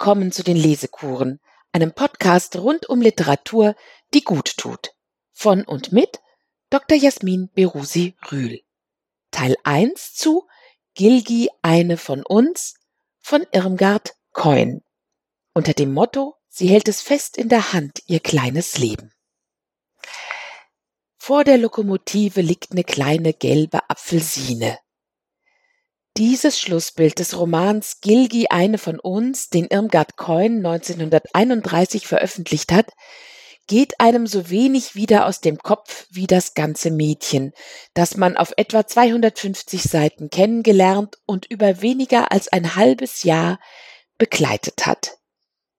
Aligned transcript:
Willkommen 0.00 0.32
zu 0.32 0.42
den 0.42 0.56
Lesekuren, 0.56 1.40
einem 1.72 1.92
Podcast 1.92 2.56
rund 2.56 2.88
um 2.88 3.02
Literatur, 3.02 3.76
die 4.14 4.22
gut 4.22 4.56
tut. 4.56 4.94
Von 5.30 5.62
und 5.62 5.92
mit 5.92 6.20
Dr. 6.70 6.96
Jasmin 6.96 7.50
Berusi 7.52 8.16
Rühl. 8.32 8.62
Teil 9.30 9.56
1 9.62 10.14
zu 10.14 10.48
Gilgi 10.94 11.50
eine 11.60 11.98
von 11.98 12.24
uns 12.24 12.76
von 13.18 13.46
Irmgard 13.52 14.14
Coin. 14.32 14.80
Unter 15.52 15.74
dem 15.74 15.92
Motto 15.92 16.34
Sie 16.48 16.68
hält 16.68 16.88
es 16.88 17.02
fest 17.02 17.36
in 17.36 17.50
der 17.50 17.74
Hand, 17.74 18.00
ihr 18.06 18.20
kleines 18.20 18.78
Leben. 18.78 19.12
Vor 21.18 21.44
der 21.44 21.58
Lokomotive 21.58 22.40
liegt 22.40 22.72
eine 22.72 22.84
kleine 22.84 23.34
gelbe 23.34 23.90
Apfelsine. 23.90 24.78
Dieses 26.16 26.58
Schlussbild 26.58 27.18
des 27.18 27.38
Romans 27.38 28.00
Gilgi 28.00 28.48
eine 28.48 28.78
von 28.78 28.98
uns, 28.98 29.48
den 29.48 29.66
Irmgard 29.66 30.16
Coin 30.16 30.56
1931 30.64 32.06
veröffentlicht 32.06 32.72
hat, 32.72 32.90
geht 33.68 34.00
einem 34.00 34.26
so 34.26 34.50
wenig 34.50 34.96
wieder 34.96 35.26
aus 35.26 35.40
dem 35.40 35.58
Kopf 35.58 36.08
wie 36.10 36.26
das 36.26 36.54
ganze 36.54 36.90
Mädchen, 36.90 37.52
das 37.94 38.16
man 38.16 38.36
auf 38.36 38.52
etwa 38.56 38.84
250 38.84 39.84
Seiten 39.84 40.28
kennengelernt 40.28 41.18
und 41.24 41.46
über 41.46 41.80
weniger 41.80 42.32
als 42.32 42.48
ein 42.48 42.74
halbes 42.74 43.22
Jahr 43.22 43.60
begleitet 44.18 44.86
hat. 44.86 45.18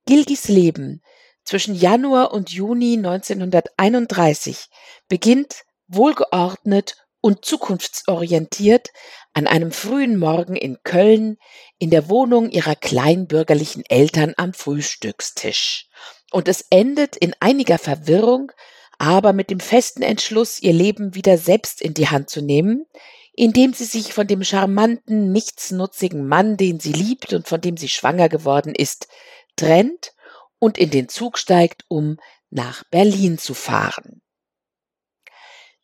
Gilgis 0.06 0.48
Leben 0.48 1.02
zwischen 1.44 1.76
Januar 1.76 2.34
und 2.34 2.50
Juni 2.50 2.96
1931 2.96 4.70
beginnt 5.10 5.64
wohlgeordnet 5.88 6.96
und 7.22 7.46
zukunftsorientiert 7.46 8.90
an 9.34 9.48
einem 9.48 9.72
frühen 9.72 10.18
Morgen 10.18 10.56
in 10.56 10.78
Köln 10.84 11.38
in 11.80 11.90
der 11.90 12.10
Wohnung 12.10 12.50
ihrer 12.50 12.76
kleinbürgerlichen 12.76 13.84
Eltern 13.88 14.34
am 14.38 14.54
Frühstückstisch. 14.54 15.88
Und 16.32 16.48
es 16.48 16.66
endet 16.70 17.16
in 17.16 17.34
einiger 17.40 17.78
Verwirrung, 17.78 18.52
aber 18.98 19.34
mit 19.34 19.50
dem 19.50 19.60
festen 19.60 20.02
Entschluss, 20.02 20.62
ihr 20.62 20.74
Leben 20.74 21.16
wieder 21.16 21.38
selbst 21.38 21.82
in 21.82 21.94
die 21.94 22.10
Hand 22.10 22.30
zu 22.30 22.42
nehmen, 22.42 22.86
indem 23.34 23.74
sie 23.74 23.86
sich 23.86 24.14
von 24.14 24.28
dem 24.28 24.44
charmanten, 24.44 25.32
nichtsnutzigen 25.32 26.28
Mann, 26.28 26.58
den 26.58 26.80
sie 26.80 26.92
liebt 26.92 27.34
und 27.34 27.48
von 27.48 27.62
dem 27.62 27.78
sie 27.78 27.90
schwanger 27.90 28.30
geworden 28.30 28.76
ist, 28.76 29.08
trennt 29.56 30.14
und 30.60 30.78
in 30.78 30.90
den 30.90 31.10
Zug 31.10 31.38
steigt, 31.38 31.86
um 31.88 32.18
nach 32.50 32.84
Berlin 32.92 33.38
zu 33.38 33.54
fahren. 33.54 34.22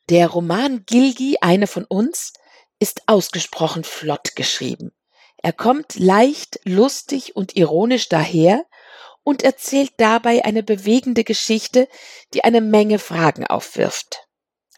Der 0.10 0.30
Roman 0.30 0.86
Gilgi, 0.86 1.38
eine 1.42 1.68
von 1.68 1.84
uns, 1.84 2.32
ist 2.80 3.02
ausgesprochen 3.08 3.84
flott 3.84 4.36
geschrieben. 4.38 4.94
Er 5.44 5.52
kommt 5.52 6.00
leicht, 6.00 6.62
lustig 6.64 7.36
und 7.36 7.58
ironisch 7.58 8.08
daher 8.08 8.66
und 9.24 9.44
erzählt 9.44 9.92
dabei 9.98 10.46
eine 10.46 10.64
bewegende 10.64 11.26
Geschichte, 11.26 11.90
die 12.34 12.46
eine 12.46 12.62
Menge 12.62 13.00
Fragen 13.00 13.46
aufwirft. 13.46 14.28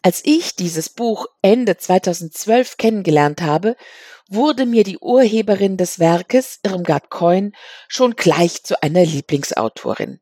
Als 0.02 0.22
ich 0.24 0.56
dieses 0.56 0.88
Buch 0.88 1.26
Ende 1.42 1.76
2012 1.76 2.76
kennengelernt 2.76 3.42
habe, 3.42 3.76
wurde 4.28 4.66
mir 4.66 4.82
die 4.82 4.98
Urheberin 4.98 5.76
des 5.76 6.00
Werkes, 6.00 6.58
Irmgard 6.64 7.10
Coin, 7.10 7.52
schon 7.86 8.16
gleich 8.16 8.64
zu 8.64 8.82
einer 8.82 9.04
Lieblingsautorin. 9.04 10.20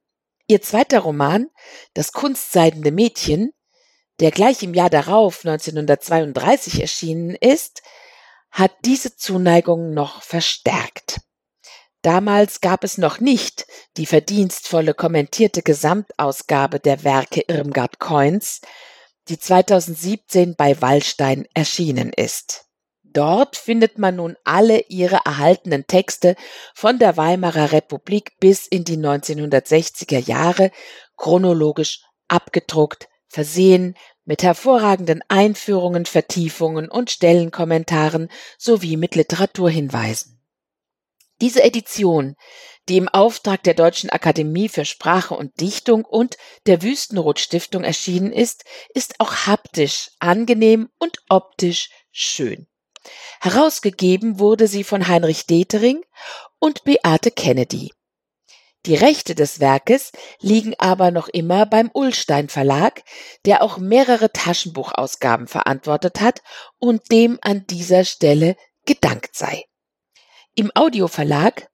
Ihr 0.48 0.60
zweiter 0.60 1.00
Roman, 1.00 1.48
Das 1.94 2.12
kunstseidende 2.12 2.90
Mädchen, 2.90 3.52
der 4.20 4.30
gleich 4.30 4.62
im 4.62 4.74
Jahr 4.74 4.90
darauf 4.90 5.44
1932 5.44 6.80
erschienen 6.80 7.34
ist, 7.34 7.82
hat 8.50 8.72
diese 8.84 9.16
Zuneigung 9.16 9.92
noch 9.94 10.22
verstärkt. 10.22 11.20
Damals 12.02 12.60
gab 12.60 12.84
es 12.84 12.96
noch 12.96 13.20
nicht 13.20 13.66
die 13.96 14.06
verdienstvolle 14.06 14.94
kommentierte 14.94 15.62
Gesamtausgabe 15.62 16.80
der 16.80 17.04
Werke 17.04 17.42
Irmgard 17.48 17.98
Coins, 17.98 18.60
die 19.28 19.38
2017 19.38 20.54
bei 20.56 20.80
Wallstein 20.80 21.46
erschienen 21.54 22.12
ist. 22.12 22.64
Dort 23.02 23.56
findet 23.56 23.98
man 23.98 24.16
nun 24.16 24.36
alle 24.44 24.80
ihre 24.88 25.20
erhaltenen 25.24 25.86
Texte 25.86 26.36
von 26.74 26.98
der 26.98 27.16
Weimarer 27.16 27.72
Republik 27.72 28.38
bis 28.38 28.66
in 28.66 28.84
die 28.84 28.96
1960er 28.96 30.18
Jahre 30.18 30.70
chronologisch 31.16 32.02
abgedruckt, 32.28 33.08
versehen 33.28 33.94
mit 34.24 34.42
hervorragenden 34.42 35.22
Einführungen, 35.28 36.06
Vertiefungen 36.06 36.88
und 36.88 37.10
Stellenkommentaren 37.10 38.28
sowie 38.58 38.96
mit 38.96 39.14
Literaturhinweisen. 39.14 40.38
Diese 41.40 41.62
Edition, 41.62 42.34
die 42.88 42.96
im 42.96 43.08
Auftrag 43.08 43.62
der 43.62 43.74
Deutschen 43.74 44.10
Akademie 44.10 44.68
für 44.68 44.84
Sprache 44.84 45.34
und 45.34 45.60
Dichtung 45.60 46.04
und 46.04 46.36
der 46.66 46.82
Wüstenrot 46.82 47.38
Stiftung 47.38 47.84
erschienen 47.84 48.32
ist, 48.32 48.64
ist 48.94 49.20
auch 49.20 49.46
haptisch 49.46 50.10
angenehm 50.18 50.88
und 50.98 51.18
optisch 51.28 51.90
schön. 52.10 52.66
Herausgegeben 53.40 54.38
wurde 54.38 54.66
sie 54.66 54.84
von 54.84 55.06
Heinrich 55.06 55.46
Detering 55.46 56.02
und 56.58 56.84
Beate 56.84 57.30
Kennedy. 57.30 57.92
Die 58.86 58.94
Rechte 58.94 59.34
des 59.34 59.60
Werkes 59.60 60.12
liegen 60.40 60.74
aber 60.78 61.10
noch 61.10 61.28
immer 61.28 61.66
beim 61.66 61.90
Ullstein 61.92 62.48
Verlag, 62.48 63.02
der 63.44 63.62
auch 63.62 63.78
mehrere 63.78 64.32
Taschenbuchausgaben 64.32 65.48
verantwortet 65.48 66.20
hat 66.20 66.42
und 66.78 67.10
dem 67.10 67.38
an 67.42 67.66
dieser 67.66 68.04
Stelle 68.04 68.56
gedankt 68.86 69.34
sei. 69.34 69.64
Im 70.54 70.70
Audioverlag 70.74 71.68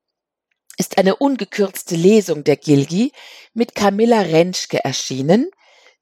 ist 0.76 0.98
eine 0.98 1.16
ungekürzte 1.16 1.94
Lesung 1.94 2.43
der 2.43 2.56
Gilgi 2.56 3.12
mit 3.53 3.75
Camilla 3.75 4.20
Rentschke 4.20 4.82
erschienen, 4.84 5.50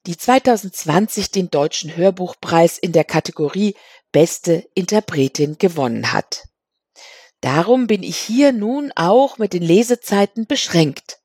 die 0.07 0.17
2020 0.17 1.31
den 1.31 1.51
Deutschen 1.51 1.97
Hörbuchpreis 1.97 2.79
in 2.79 2.93
der 2.93 3.05
Kategorie 3.05 3.77
Beste 4.11 4.69
Interpretin 4.75 5.59
gewonnen 5.59 6.13
hat. 6.13 6.45
Darum 7.43 7.89
bin 7.89 8.05
ich 8.05 8.17
hier 8.17 8.53
nun 8.53 8.93
auch 8.95 9.37
mit 9.37 9.53
den 9.53 9.63
Lesezeiten 9.63 10.47
beschränkt. 10.47 11.19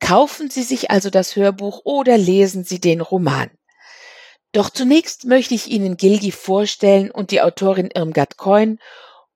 Kaufen 0.00 0.50
Sie 0.50 0.64
sich 0.64 0.90
also 0.90 1.08
das 1.08 1.36
Hörbuch 1.36 1.82
oder 1.84 2.18
lesen 2.18 2.64
Sie 2.64 2.80
den 2.80 3.00
Roman. 3.00 3.48
Doch 4.50 4.70
zunächst 4.70 5.24
möchte 5.24 5.54
ich 5.54 5.68
Ihnen 5.68 5.96
Gilgi 5.96 6.32
vorstellen 6.32 7.12
und 7.12 7.30
die 7.30 7.40
Autorin 7.40 7.90
Irmgard 7.94 8.36
Coin 8.36 8.80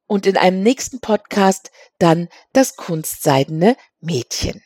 und 0.06 0.26
in 0.26 0.36
einem 0.36 0.64
nächsten 0.64 1.00
Podcast 1.00 1.70
dann 1.98 2.28
das 2.52 2.74
kunstseidene 2.74 3.76
Mädchen. 4.00 4.62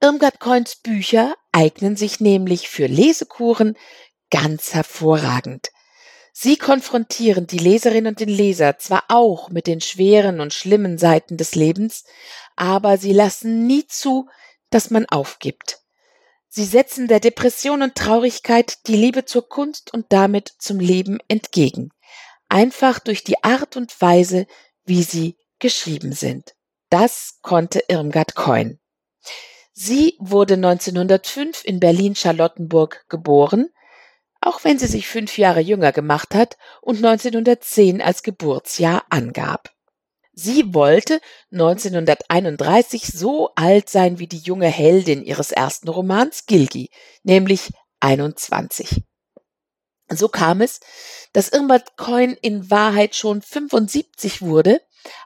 Irmgard 0.00 0.40
Coins 0.40 0.76
Bücher 0.76 1.36
eignen 1.52 1.96
sich 1.96 2.18
nämlich 2.18 2.68
für 2.68 2.86
Lesekuren 2.86 3.78
ganz 4.30 4.74
hervorragend. 4.74 5.68
Sie 6.32 6.56
konfrontieren 6.56 7.46
die 7.46 7.58
Leserinnen 7.58 8.12
und 8.12 8.20
den 8.20 8.30
Leser 8.30 8.78
zwar 8.78 9.04
auch 9.08 9.50
mit 9.50 9.66
den 9.66 9.82
schweren 9.82 10.40
und 10.40 10.54
schlimmen 10.54 10.96
Seiten 10.96 11.36
des 11.36 11.54
Lebens, 11.54 12.04
aber 12.56 12.96
sie 12.96 13.12
lassen 13.12 13.66
nie 13.66 13.86
zu, 13.86 14.28
dass 14.70 14.90
man 14.90 15.06
aufgibt. 15.06 15.80
Sie 16.48 16.64
setzen 16.64 17.06
der 17.06 17.20
Depression 17.20 17.82
und 17.82 17.94
Traurigkeit 17.94 18.86
die 18.86 18.96
Liebe 18.96 19.24
zur 19.24 19.48
Kunst 19.48 19.92
und 19.92 20.06
damit 20.08 20.52
zum 20.58 20.80
Leben 20.80 21.18
entgegen, 21.28 21.90
einfach 22.48 22.98
durch 22.98 23.24
die 23.24 23.42
Art 23.44 23.76
und 23.76 24.00
Weise, 24.00 24.46
wie 24.84 25.02
sie 25.02 25.36
geschrieben 25.58 26.12
sind. 26.12 26.54
Das 26.88 27.38
konnte 27.42 27.84
Irmgard 27.88 28.34
Coin. 28.34 28.78
Sie 29.72 30.16
wurde 30.18 30.54
1905 30.54 31.64
in 31.64 31.80
Berlin-Charlottenburg 31.80 33.06
geboren, 33.08 33.70
auch 34.42 34.64
wenn 34.64 34.78
sie 34.78 34.88
sich 34.88 35.06
fünf 35.06 35.38
Jahre 35.38 35.60
jünger 35.60 35.92
gemacht 35.92 36.34
hat 36.34 36.58
und 36.80 36.96
1910 36.96 38.02
als 38.02 38.22
Geburtsjahr 38.22 39.04
angab. 39.08 39.70
Sie 40.34 40.74
wollte 40.74 41.20
1931 41.52 43.06
so 43.06 43.50
alt 43.54 43.88
sein 43.88 44.18
wie 44.18 44.26
die 44.26 44.38
junge 44.38 44.66
Heldin 44.66 45.22
ihres 45.22 45.52
ersten 45.52 45.88
Romans 45.88 46.46
Gilgi, 46.46 46.90
nämlich 47.22 47.70
21. 48.00 49.02
So 50.08 50.28
kam 50.28 50.60
es, 50.60 50.80
dass 51.32 51.50
Irmgard 51.50 51.96
Coin 51.96 52.36
in 52.40 52.70
Wahrheit 52.70 53.14
schon 53.14 53.42
75 53.42 54.42
wurde, 54.42 54.80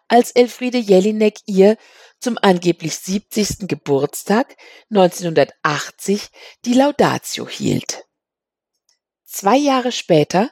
als 0.08 0.32
Elfriede 0.32 0.78
Jelinek 0.78 1.38
ihr 1.46 1.76
zum 2.20 2.38
angeblich 2.40 2.96
70. 2.96 3.68
Geburtstag 3.68 4.56
1980 4.90 6.28
die 6.64 6.74
Laudatio 6.74 7.48
hielt. 7.48 8.05
Zwei 9.38 9.58
Jahre 9.58 9.92
später, 9.92 10.50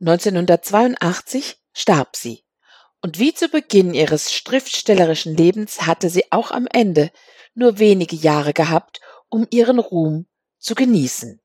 1982, 0.00 1.56
starb 1.72 2.16
sie. 2.16 2.44
Und 3.00 3.20
wie 3.20 3.32
zu 3.32 3.48
Beginn 3.48 3.94
ihres 3.94 4.32
schriftstellerischen 4.32 5.36
Lebens 5.36 5.82
hatte 5.82 6.10
sie 6.10 6.24
auch 6.32 6.50
am 6.50 6.66
Ende 6.66 7.12
nur 7.54 7.78
wenige 7.78 8.16
Jahre 8.16 8.52
gehabt, 8.52 9.00
um 9.28 9.46
ihren 9.50 9.78
Ruhm 9.78 10.26
zu 10.58 10.74
genießen. 10.74 11.40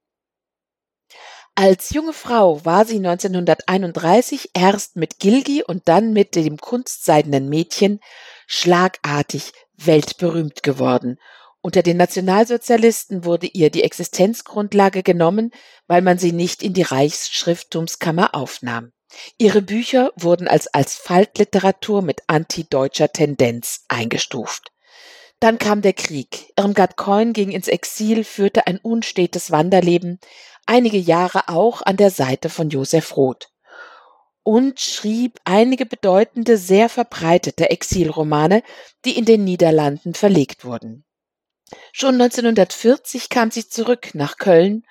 Als 1.53 1.91
junge 1.91 2.13
Frau 2.13 2.65
war 2.65 2.85
sie 2.85 2.97
1931 2.97 4.49
erst 4.55 4.95
mit 4.95 5.19
Gilgi 5.19 5.61
und 5.61 5.87
dann 5.87 6.11
mit 6.11 6.33
dem 6.33 6.57
kunstseidenen 6.57 7.49
Mädchen 7.49 7.99
schlagartig 8.47 9.53
weltberühmt 9.77 10.63
geworden. 10.63 11.19
Unter 11.61 11.83
den 11.83 11.97
Nationalsozialisten 11.97 13.25
wurde 13.25 13.47
ihr 13.47 13.69
die 13.69 13.83
Existenzgrundlage 13.83 15.03
genommen, 15.03 15.51
weil 15.87 16.01
man 16.01 16.17
sie 16.17 16.31
nicht 16.31 16.63
in 16.63 16.73
die 16.73 16.83
Reichsschrifttumskammer 16.83 18.33
aufnahm. 18.33 18.93
Ihre 19.37 19.61
Bücher 19.61 20.13
wurden 20.15 20.47
als 20.47 20.69
Faltliteratur 20.95 22.01
mit 22.01 22.21
antideutscher 22.27 23.11
Tendenz 23.11 23.85
eingestuft. 23.87 24.71
Dann 25.39 25.57
kam 25.57 25.81
der 25.81 25.93
Krieg. 25.93 26.53
Irmgard 26.57 26.95
Keun 26.95 27.33
ging 27.33 27.51
ins 27.51 27.67
Exil, 27.67 28.23
führte 28.23 28.67
ein 28.67 28.77
unstetes 28.77 29.51
Wanderleben, 29.51 30.19
einige 30.65 30.97
Jahre 30.97 31.49
auch 31.49 31.81
an 31.81 31.97
der 31.97 32.11
Seite 32.11 32.49
von 32.49 32.69
Josef 32.69 33.17
Roth 33.17 33.49
und 34.43 34.79
schrieb 34.79 35.39
einige 35.43 35.85
bedeutende, 35.85 36.57
sehr 36.57 36.89
verbreitete 36.89 37.69
Exilromane, 37.69 38.63
die 39.05 39.17
in 39.17 39.25
den 39.25 39.43
Niederlanden 39.43 40.13
verlegt 40.13 40.65
wurden. 40.65 41.05
Schon 41.91 42.15
1940 42.21 43.29
kam 43.29 43.51
sie 43.51 43.67
zurück 43.67 44.11
nach 44.13 44.37
Köln 44.37 44.85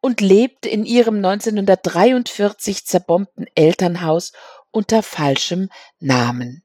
und 0.00 0.20
lebte 0.20 0.68
in 0.68 0.84
ihrem 0.84 1.16
1943 1.16 2.84
zerbombten 2.84 3.46
Elternhaus 3.54 4.32
unter 4.70 5.02
falschem 5.02 5.70
Namen. 5.98 6.64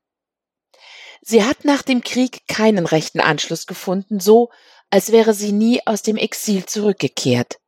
Sie 1.22 1.44
hat 1.44 1.64
nach 1.64 1.82
dem 1.82 2.02
Krieg 2.02 2.48
keinen 2.48 2.86
rechten 2.86 3.20
Anschluss 3.20 3.66
gefunden, 3.66 4.20
so 4.20 4.50
als 4.90 5.12
wäre 5.12 5.34
sie 5.34 5.52
nie 5.52 5.86
aus 5.86 6.02
dem 6.02 6.18
Exil 6.18 6.66
zurückgekehrt. 6.66 7.60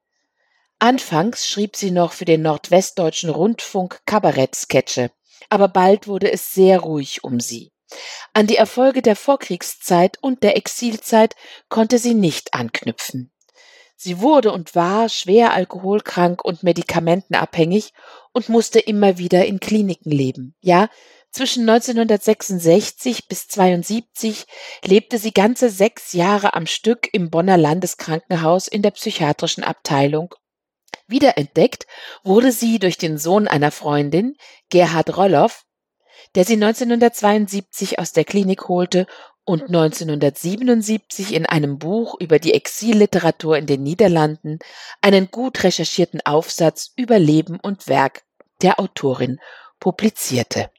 Anfangs 0.79 1.47
schrieb 1.47 1.75
sie 1.75 1.91
noch 1.91 2.13
für 2.13 2.25
den 2.25 2.41
Nordwestdeutschen 2.41 3.29
Rundfunk 3.29 4.01
Kabarettsketche, 4.05 5.11
aber 5.49 5.67
bald 5.67 6.07
wurde 6.07 6.31
es 6.31 6.53
sehr 6.53 6.79
ruhig 6.79 7.23
um 7.23 7.39
sie. 7.39 7.71
An 8.33 8.47
die 8.47 8.57
Erfolge 8.57 9.01
der 9.01 9.15
Vorkriegszeit 9.15 10.17
und 10.21 10.43
der 10.43 10.57
Exilzeit 10.57 11.35
konnte 11.69 11.97
sie 11.97 12.13
nicht 12.13 12.53
anknüpfen. 12.53 13.31
Sie 13.95 14.19
wurde 14.19 14.51
und 14.51 14.73
war 14.73 15.09
schwer 15.09 15.53
alkoholkrank 15.53 16.43
und 16.43 16.63
medikamentenabhängig 16.63 17.93
und 18.31 18.49
musste 18.49 18.79
immer 18.79 19.19
wieder 19.19 19.45
in 19.45 19.59
Kliniken 19.59 20.11
leben. 20.11 20.55
Ja, 20.59 20.89
zwischen 21.31 21.69
1966 21.69 23.27
bis 23.27 23.47
72 23.47 24.45
lebte 24.83 25.17
sie 25.17 25.31
ganze 25.31 25.69
sechs 25.69 26.13
Jahre 26.13 26.55
am 26.55 26.65
Stück 26.65 27.07
im 27.13 27.29
Bonner 27.29 27.57
Landeskrankenhaus 27.57 28.67
in 28.67 28.81
der 28.81 28.91
psychiatrischen 28.91 29.63
Abteilung. 29.63 30.33
Wiederentdeckt 31.07 31.85
wurde 32.23 32.51
sie 32.51 32.79
durch 32.79 32.97
den 32.97 33.17
Sohn 33.17 33.47
einer 33.47 33.71
Freundin, 33.71 34.35
Gerhard 34.69 35.15
Rolloff, 35.15 35.63
der 36.35 36.45
sie 36.45 36.53
1972 36.53 37.99
aus 37.99 38.13
der 38.13 38.25
Klinik 38.25 38.67
holte 38.67 39.07
und 39.43 39.63
1977 39.63 41.33
in 41.33 41.45
einem 41.45 41.77
Buch 41.79 42.15
über 42.19 42.39
die 42.39 42.53
Exilliteratur 42.53 43.57
in 43.57 43.65
den 43.65 43.83
Niederlanden 43.83 44.59
einen 45.01 45.31
gut 45.31 45.63
recherchierten 45.63 46.21
Aufsatz 46.21 46.93
über 46.95 47.19
Leben 47.19 47.59
und 47.59 47.87
Werk 47.87 48.23
der 48.61 48.79
Autorin 48.79 49.39
publizierte. 49.79 50.69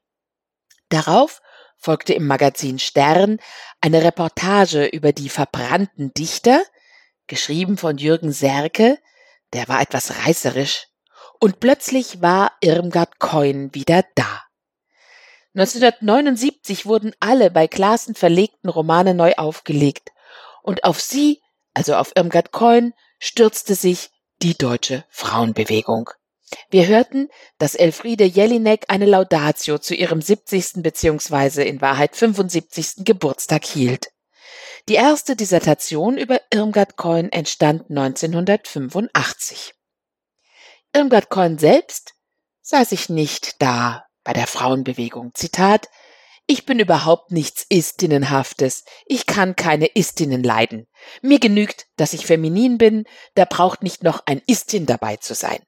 Darauf 0.88 1.42
folgte 1.76 2.14
im 2.14 2.26
Magazin 2.26 2.78
Stern 2.78 3.38
eine 3.80 4.04
Reportage 4.04 4.86
über 4.86 5.12
die 5.12 5.28
verbrannten 5.28 6.14
Dichter, 6.14 6.62
geschrieben 7.26 7.76
von 7.76 7.98
Jürgen 7.98 8.30
Serke, 8.30 8.98
der 9.52 9.68
war 9.68 9.82
etwas 9.82 10.24
reißerisch, 10.24 10.86
und 11.40 11.58
plötzlich 11.58 12.22
war 12.22 12.52
Irmgard 12.60 13.18
Keun 13.18 13.74
wieder 13.74 14.04
da. 14.14 14.42
1979 15.54 16.86
wurden 16.86 17.14
alle 17.20 17.50
bei 17.50 17.68
Klassen 17.68 18.14
verlegten 18.14 18.70
Romane 18.70 19.14
neu 19.14 19.34
aufgelegt, 19.34 20.10
und 20.62 20.84
auf 20.84 21.00
sie, 21.00 21.42
also 21.74 21.94
auf 21.94 22.12
Irmgard 22.16 22.52
Keun, 22.52 22.94
stürzte 23.18 23.74
sich 23.74 24.10
die 24.40 24.56
deutsche 24.56 25.04
Frauenbewegung. 25.10 26.08
Wir 26.70 26.86
hörten, 26.86 27.28
dass 27.58 27.74
Elfriede 27.74 28.24
Jelinek 28.24 28.86
eine 28.88 29.06
Laudatio 29.06 29.78
zu 29.78 29.94
ihrem 29.94 30.22
70. 30.22 30.82
bzw. 30.82 31.68
in 31.68 31.80
Wahrheit 31.80 32.16
75. 32.16 33.04
Geburtstag 33.04 33.64
hielt. 33.64 34.08
Die 34.88 34.94
erste 34.94 35.36
Dissertation 35.36 36.16
über 36.18 36.40
Irmgard 36.50 36.96
Keun 36.96 37.30
entstand 37.30 37.90
1985. 37.90 39.74
Irmgard 40.94 41.30
Keun 41.30 41.58
selbst 41.58 42.14
sah 42.62 42.84
sich 42.84 43.08
nicht 43.08 43.60
da 43.62 44.04
bei 44.24 44.32
der 44.32 44.46
Frauenbewegung. 44.46 45.32
Zitat 45.34 45.88
ich 46.46 46.66
bin 46.66 46.80
überhaupt 46.80 47.30
nichts 47.30 47.64
Istinnenhaftes. 47.68 48.84
Ich 49.06 49.26
kann 49.26 49.56
keine 49.56 49.86
Istinnen 49.86 50.42
leiden. 50.42 50.88
Mir 51.22 51.38
genügt, 51.38 51.86
dass 51.96 52.12
ich 52.12 52.26
feminin 52.26 52.78
bin, 52.78 53.04
da 53.34 53.44
braucht 53.44 53.82
nicht 53.82 54.02
noch 54.02 54.22
ein 54.26 54.42
Istin 54.46 54.86
dabei 54.86 55.16
zu 55.16 55.34
sein. 55.34 55.64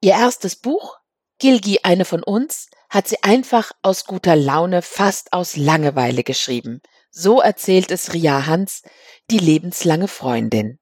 Ihr 0.00 0.12
erstes 0.12 0.56
Buch, 0.56 0.98
Gilgi, 1.38 1.80
eine 1.82 2.04
von 2.04 2.22
uns, 2.22 2.68
hat 2.88 3.08
sie 3.08 3.22
einfach 3.22 3.72
aus 3.82 4.04
guter 4.04 4.36
Laune, 4.36 4.82
fast 4.82 5.32
aus 5.32 5.56
Langeweile 5.56 6.24
geschrieben. 6.24 6.80
So 7.10 7.40
erzählt 7.40 7.90
es 7.90 8.14
Ria 8.14 8.46
Hans, 8.46 8.82
die 9.30 9.38
lebenslange 9.38 10.08
Freundin. 10.08 10.78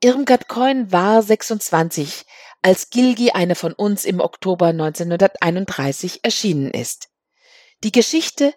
Irmgard 0.00 0.48
Keun 0.48 0.90
war 0.90 1.22
26, 1.22 2.24
als 2.62 2.90
Gilgi 2.90 3.32
eine 3.32 3.54
von 3.54 3.72
uns 3.72 4.04
im 4.04 4.20
Oktober 4.20 4.68
1931 4.68 6.20
erschienen 6.22 6.70
ist. 6.70 7.08
Die 7.84 7.92
Geschichte 7.92 8.54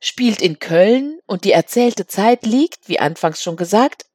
spielt 0.00 0.42
in 0.42 0.58
Köln 0.58 1.18
und 1.26 1.44
die 1.44 1.52
erzählte 1.52 2.06
Zeit 2.06 2.44
liegt, 2.44 2.88
wie 2.88 2.98
anfangs 2.98 3.42
schon 3.42 3.56
gesagt, 3.56 4.06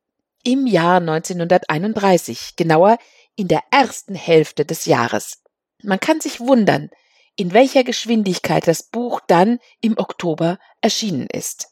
im 0.43 0.67
Jahr 0.67 0.97
1931, 0.97 2.55
genauer 2.55 2.97
in 3.35 3.47
der 3.47 3.63
ersten 3.71 4.15
Hälfte 4.15 4.65
des 4.65 4.85
Jahres. 4.85 5.41
Man 5.81 5.99
kann 5.99 6.21
sich 6.21 6.39
wundern, 6.39 6.89
in 7.35 7.53
welcher 7.53 7.83
Geschwindigkeit 7.83 8.67
das 8.67 8.83
Buch 8.83 9.21
dann 9.27 9.59
im 9.81 9.97
Oktober 9.97 10.59
erschienen 10.81 11.27
ist. 11.27 11.69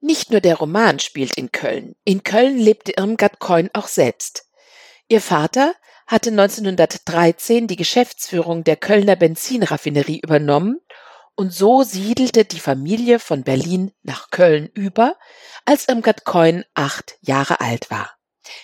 Nicht 0.00 0.30
nur 0.30 0.40
der 0.40 0.56
Roman 0.56 0.98
spielt 0.98 1.36
in 1.36 1.52
Köln. 1.52 1.94
In 2.04 2.24
Köln 2.24 2.58
lebte 2.58 2.92
Irmgard 2.96 3.38
Keun 3.38 3.70
auch 3.74 3.86
selbst. 3.86 4.46
Ihr 5.08 5.20
Vater 5.20 5.74
hatte 6.10 6.30
1913 6.30 7.68
die 7.68 7.76
Geschäftsführung 7.76 8.64
der 8.64 8.74
Kölner 8.74 9.14
Benzinraffinerie 9.14 10.18
übernommen 10.18 10.80
und 11.36 11.54
so 11.54 11.84
siedelte 11.84 12.44
die 12.44 12.58
Familie 12.58 13.20
von 13.20 13.44
Berlin 13.44 13.92
nach 14.02 14.30
Köln 14.30 14.68
über, 14.74 15.16
als 15.66 15.86
Irmgard 15.86 16.24
Keun 16.24 16.64
acht 16.74 17.16
Jahre 17.20 17.60
alt 17.60 17.92
war. 17.92 18.10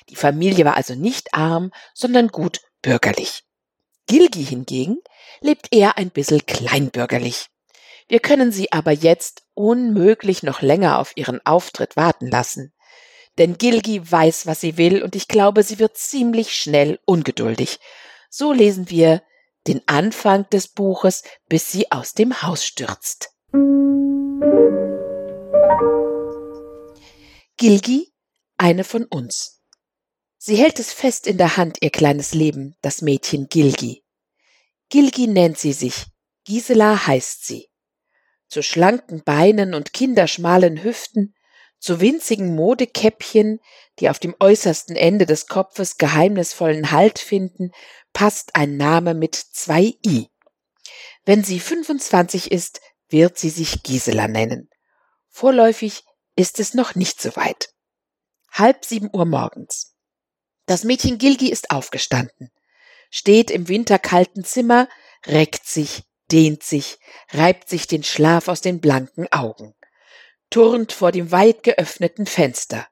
Die 0.09 0.17
Familie 0.17 0.65
war 0.65 0.76
also 0.76 0.97
nicht 0.97 1.35
arm, 1.35 1.71
sondern 1.95 2.29
gut 2.29 2.62
bürgerlich. 2.83 3.45
Gilgi 4.09 4.45
hingegen 4.45 4.99
lebt 5.41 5.73
eher 5.73 5.99
ein 5.99 6.11
bisschen 6.11 6.45
kleinbürgerlich. 6.47 7.47
Wir 8.09 8.19
können 8.19 8.50
sie 8.50 8.73
aber 8.73 8.91
jetzt 8.91 9.45
unmöglich 9.55 10.43
noch 10.43 10.62
länger 10.62 10.99
auf 10.99 11.12
ihren 11.15 11.45
Auftritt 11.47 11.95
warten 11.95 12.26
lassen. 12.26 12.73
Denn 13.38 13.59
Gilgi 13.59 14.11
weiß, 14.11 14.47
was 14.47 14.61
sie 14.61 14.76
will, 14.78 15.02
und 15.02 15.14
ich 15.14 15.28
glaube, 15.28 15.62
sie 15.62 15.78
wird 15.78 15.97
ziemlich 15.97 16.57
schnell 16.57 16.99
ungeduldig. 17.05 17.78
So 18.31 18.52
lesen 18.52 18.90
wir 18.90 19.23
den 19.66 19.83
Anfang 19.87 20.49
des 20.50 20.69
Buches, 20.69 21.23
bis 21.49 21.71
sie 21.71 21.90
aus 21.90 22.14
dem 22.14 22.43
Haus 22.43 22.64
stürzt. 22.64 23.31
Gilgi, 27.59 28.12
eine 28.57 28.85
von 28.85 29.05
uns. 29.05 29.62
Sie 30.38 30.57
hält 30.57 30.78
es 30.78 30.93
fest 30.93 31.26
in 31.26 31.38
der 31.38 31.57
Hand, 31.57 31.78
ihr 31.81 31.90
kleines 31.90 32.33
Leben, 32.33 32.76
das 32.81 33.02
Mädchen 33.02 33.49
Gilgi. 33.49 34.05
Gilgi 34.88 35.26
nennt 35.26 35.59
sie 35.59 35.73
sich, 35.73 36.07
Gisela 36.45 37.07
heißt 37.07 37.45
sie. 37.45 37.69
Zu 38.49 38.62
schlanken 38.62 39.25
Beinen 39.25 39.75
und 39.75 39.93
kinderschmalen 39.93 40.85
Hüften, 40.85 41.35
zu 41.78 42.00
winzigen 42.00 42.54
Modekäppchen, 42.54 43.61
die 43.99 44.11
auf 44.11 44.18
dem 44.18 44.35
äußersten 44.40 44.97
Ende 44.97 45.26
des 45.26 45.47
Kopfes 45.47 45.99
geheimnisvollen 45.99 46.90
Halt 46.90 47.18
finden, 47.18 47.71
passt 48.12 48.54
ein 48.54 48.76
Name 48.76 49.14
mit 49.14 49.35
zwei 49.35 49.95
I. 50.04 50.28
Wenn 51.25 51.45
sie 51.45 51.61
25 51.61 52.50
ist, 52.50 52.80
wird 53.09 53.38
sie 53.38 53.50
sich 53.50 53.83
Gisela 53.83 54.28
nennen. 54.28 54.68
Vorläufig 55.28 56.04
ist 56.35 56.61
es 56.61 56.75
noch 56.75 56.95
nicht 56.95 57.21
so 57.21 57.35
weit. 57.37 57.71
Halb 58.50 58.85
sieben 58.85 59.11
Uhr 59.12 59.26
morgens. 59.26 59.95
Das 60.66 60.83
Mädchen 60.83 61.18
Gilgi 61.18 61.50
ist 61.50 61.71
aufgestanden, 61.71 62.50
steht 63.11 63.50
im 63.50 63.68
winterkalten 63.68 64.45
Zimmer, 64.45 64.88
reckt 65.26 65.66
sich, 65.66 66.02
dehnt 66.33 66.64
sich, 66.64 66.99
reibt 67.30 67.68
sich 67.68 67.87
den 67.87 68.02
Schlaf 68.02 68.49
aus 68.49 68.61
den 68.61 68.80
blanken 68.80 69.30
Augen, 69.30 69.75
turnt 70.50 70.93
vor 70.93 71.12
dem 71.12 71.31
weit 71.31 71.62
geöffneten 71.62 72.26
Fenster, 72.26 72.87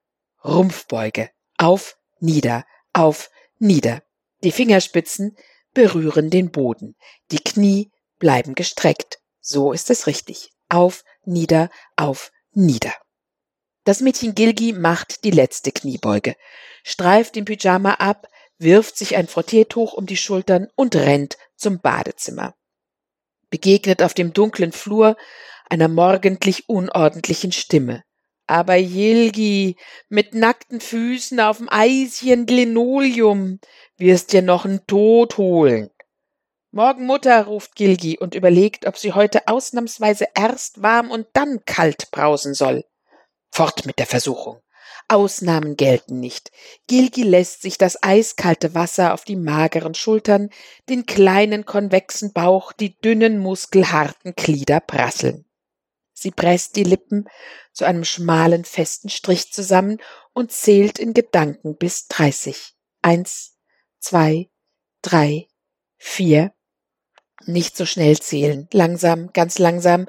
Rumpfbeuge, 0.45 1.31
auf, 1.59 1.97
nieder, 2.21 2.65
auf, 2.93 3.31
nieder. 3.59 4.03
Die 4.43 4.53
Fingerspitzen 4.53 5.37
berühren 5.73 6.31
den 6.31 6.51
Boden, 6.51 6.97
die 7.31 7.39
Knie 7.39 7.91
bleiben 8.19 8.55
gestreckt. 8.55 9.19
So 9.41 9.73
ist 9.73 9.91
es 9.91 10.07
richtig. 10.07 10.51
Auf, 10.69 11.05
nieder, 11.25 11.71
auf, 11.97 12.33
nieder. 12.53 12.95
Das 13.85 14.01
Mädchen 14.01 14.35
Gilgi 14.35 14.73
macht 14.73 15.25
die 15.25 15.31
letzte 15.31 15.71
Kniebeuge, 15.71 16.37
streift 16.83 17.37
den 17.37 17.45
Pyjama 17.45 17.95
ab, 17.95 18.29
wirft 18.59 18.97
sich 18.97 19.17
ein 19.17 19.29
Frottiertuch 19.29 19.93
um 19.93 20.07
die 20.07 20.17
Schultern 20.17 20.69
und 20.75 20.97
rennt 20.97 21.37
zum 21.57 21.81
Badezimmer. 21.81 22.55
Begegnet 23.51 24.03
auf 24.03 24.15
dem 24.15 24.33
dunklen 24.33 24.73
Flur 24.73 25.17
einer 25.69 25.89
morgendlich 25.89 26.69
unordentlichen 26.69 27.53
Stimme. 27.53 28.03
Aber 28.47 28.77
Jilgi, 28.77 29.77
mit 30.09 30.35
nackten 30.35 30.81
Füßen 30.81 31.41
auf 31.41 31.59
dem 31.59 31.69
eisigen 31.71 32.47
Linoleum, 32.47 33.59
wirst 33.97 34.33
dir 34.33 34.43
noch 34.43 34.67
n 34.67 34.81
Tod 34.87 35.39
holen. 35.39 35.91
Morgen 36.71 37.07
Mutter, 37.07 37.45
ruft 37.45 37.77
Gilgi 37.77 38.19
und 38.19 38.35
überlegt, 38.35 38.87
ob 38.87 38.99
sie 38.99 39.13
heute 39.13 39.47
ausnahmsweise 39.49 40.27
erst 40.35 40.83
warm 40.83 41.11
und 41.11 41.27
dann 41.33 41.65
kalt 41.65 42.11
brausen 42.11 42.53
soll. 42.53 42.85
Fort 43.51 43.87
mit 43.87 43.99
der 43.99 44.07
Versuchung. 44.07 44.61
Ausnahmen 45.09 45.77
gelten 45.77 46.19
nicht. 46.19 46.51
Gilgi 46.89 47.23
lässt 47.23 47.63
sich 47.63 47.79
das 47.79 48.03
eiskalte 48.03 48.75
Wasser 48.75 49.15
auf 49.15 49.25
die 49.25 49.37
mageren 49.37 49.95
Schultern, 49.95 50.51
den 50.89 51.07
kleinen 51.07 51.65
konvexen 51.65 52.33
Bauch, 52.33 52.73
die 52.73 52.99
dünnen 52.99 53.39
muskelharten 53.39 54.35
Glieder 54.35 54.81
prasseln. 54.81 55.47
Sie 56.17 56.31
presst 56.31 56.77
die 56.77 56.85
Lippen 56.85 57.29
zu 57.73 57.85
einem 57.85 58.05
schmalen, 58.05 58.65
festen 58.65 59.09
Strich 59.09 59.53
zusammen 59.53 60.01
und 60.33 60.53
zählt 60.53 60.99
in 60.99 61.13
Gedanken 61.13 61.77
bis 61.77 62.07
dreißig. 62.07 62.75
Eins, 63.03 63.57
zwei, 63.99 64.49
drei, 65.03 65.49
vier. 65.99 66.55
Nicht 67.47 67.77
so 67.77 67.85
schnell 67.85 68.19
zählen. 68.19 68.69
Langsam, 68.73 69.33
ganz 69.33 69.59
langsam. 69.59 70.07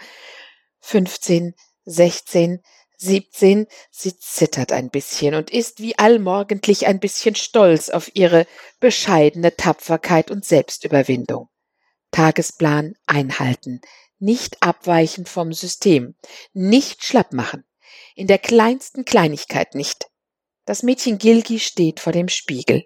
Fünfzehn, 0.79 1.55
sechzehn, 1.85 2.61
siebzehn. 2.97 3.65
Sie 3.89 4.15
zittert 4.17 4.71
ein 4.71 4.91
bisschen 4.91 5.33
und 5.33 5.49
ist 5.49 5.79
wie 5.79 5.97
allmorgendlich 5.97 6.85
ein 6.85 6.99
bisschen 6.99 7.35
stolz 7.35 7.89
auf 7.89 8.15
ihre 8.15 8.45
bescheidene 8.79 9.55
Tapferkeit 9.55 10.29
und 10.29 10.45
Selbstüberwindung. 10.45 11.49
Tagesplan 12.11 12.93
einhalten 13.07 13.81
nicht 14.19 14.61
abweichen 14.61 15.25
vom 15.25 15.53
System, 15.53 16.15
nicht 16.53 17.03
schlapp 17.03 17.33
machen, 17.33 17.63
in 18.15 18.27
der 18.27 18.39
kleinsten 18.39 19.05
Kleinigkeit 19.05 19.75
nicht. 19.75 20.07
Das 20.65 20.83
Mädchen 20.83 21.17
Gilgi 21.17 21.59
steht 21.59 21.99
vor 21.99 22.13
dem 22.13 22.27
Spiegel, 22.27 22.85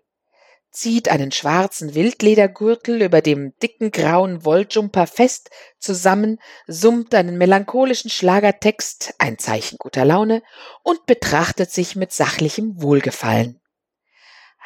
zieht 0.71 1.09
einen 1.09 1.31
schwarzen 1.31 1.95
Wildledergürtel 1.95 3.01
über 3.01 3.21
dem 3.21 3.55
dicken 3.61 3.91
grauen 3.91 4.45
Wolljumper 4.45 5.07
fest 5.07 5.49
zusammen, 5.79 6.39
summt 6.67 7.15
einen 7.15 7.37
melancholischen 7.37 8.11
Schlagertext, 8.11 9.13
ein 9.17 9.37
Zeichen 9.39 9.77
guter 9.77 10.05
Laune, 10.05 10.43
und 10.83 11.05
betrachtet 11.05 11.71
sich 11.71 11.95
mit 11.95 12.11
sachlichem 12.11 12.81
Wohlgefallen. 12.81 13.58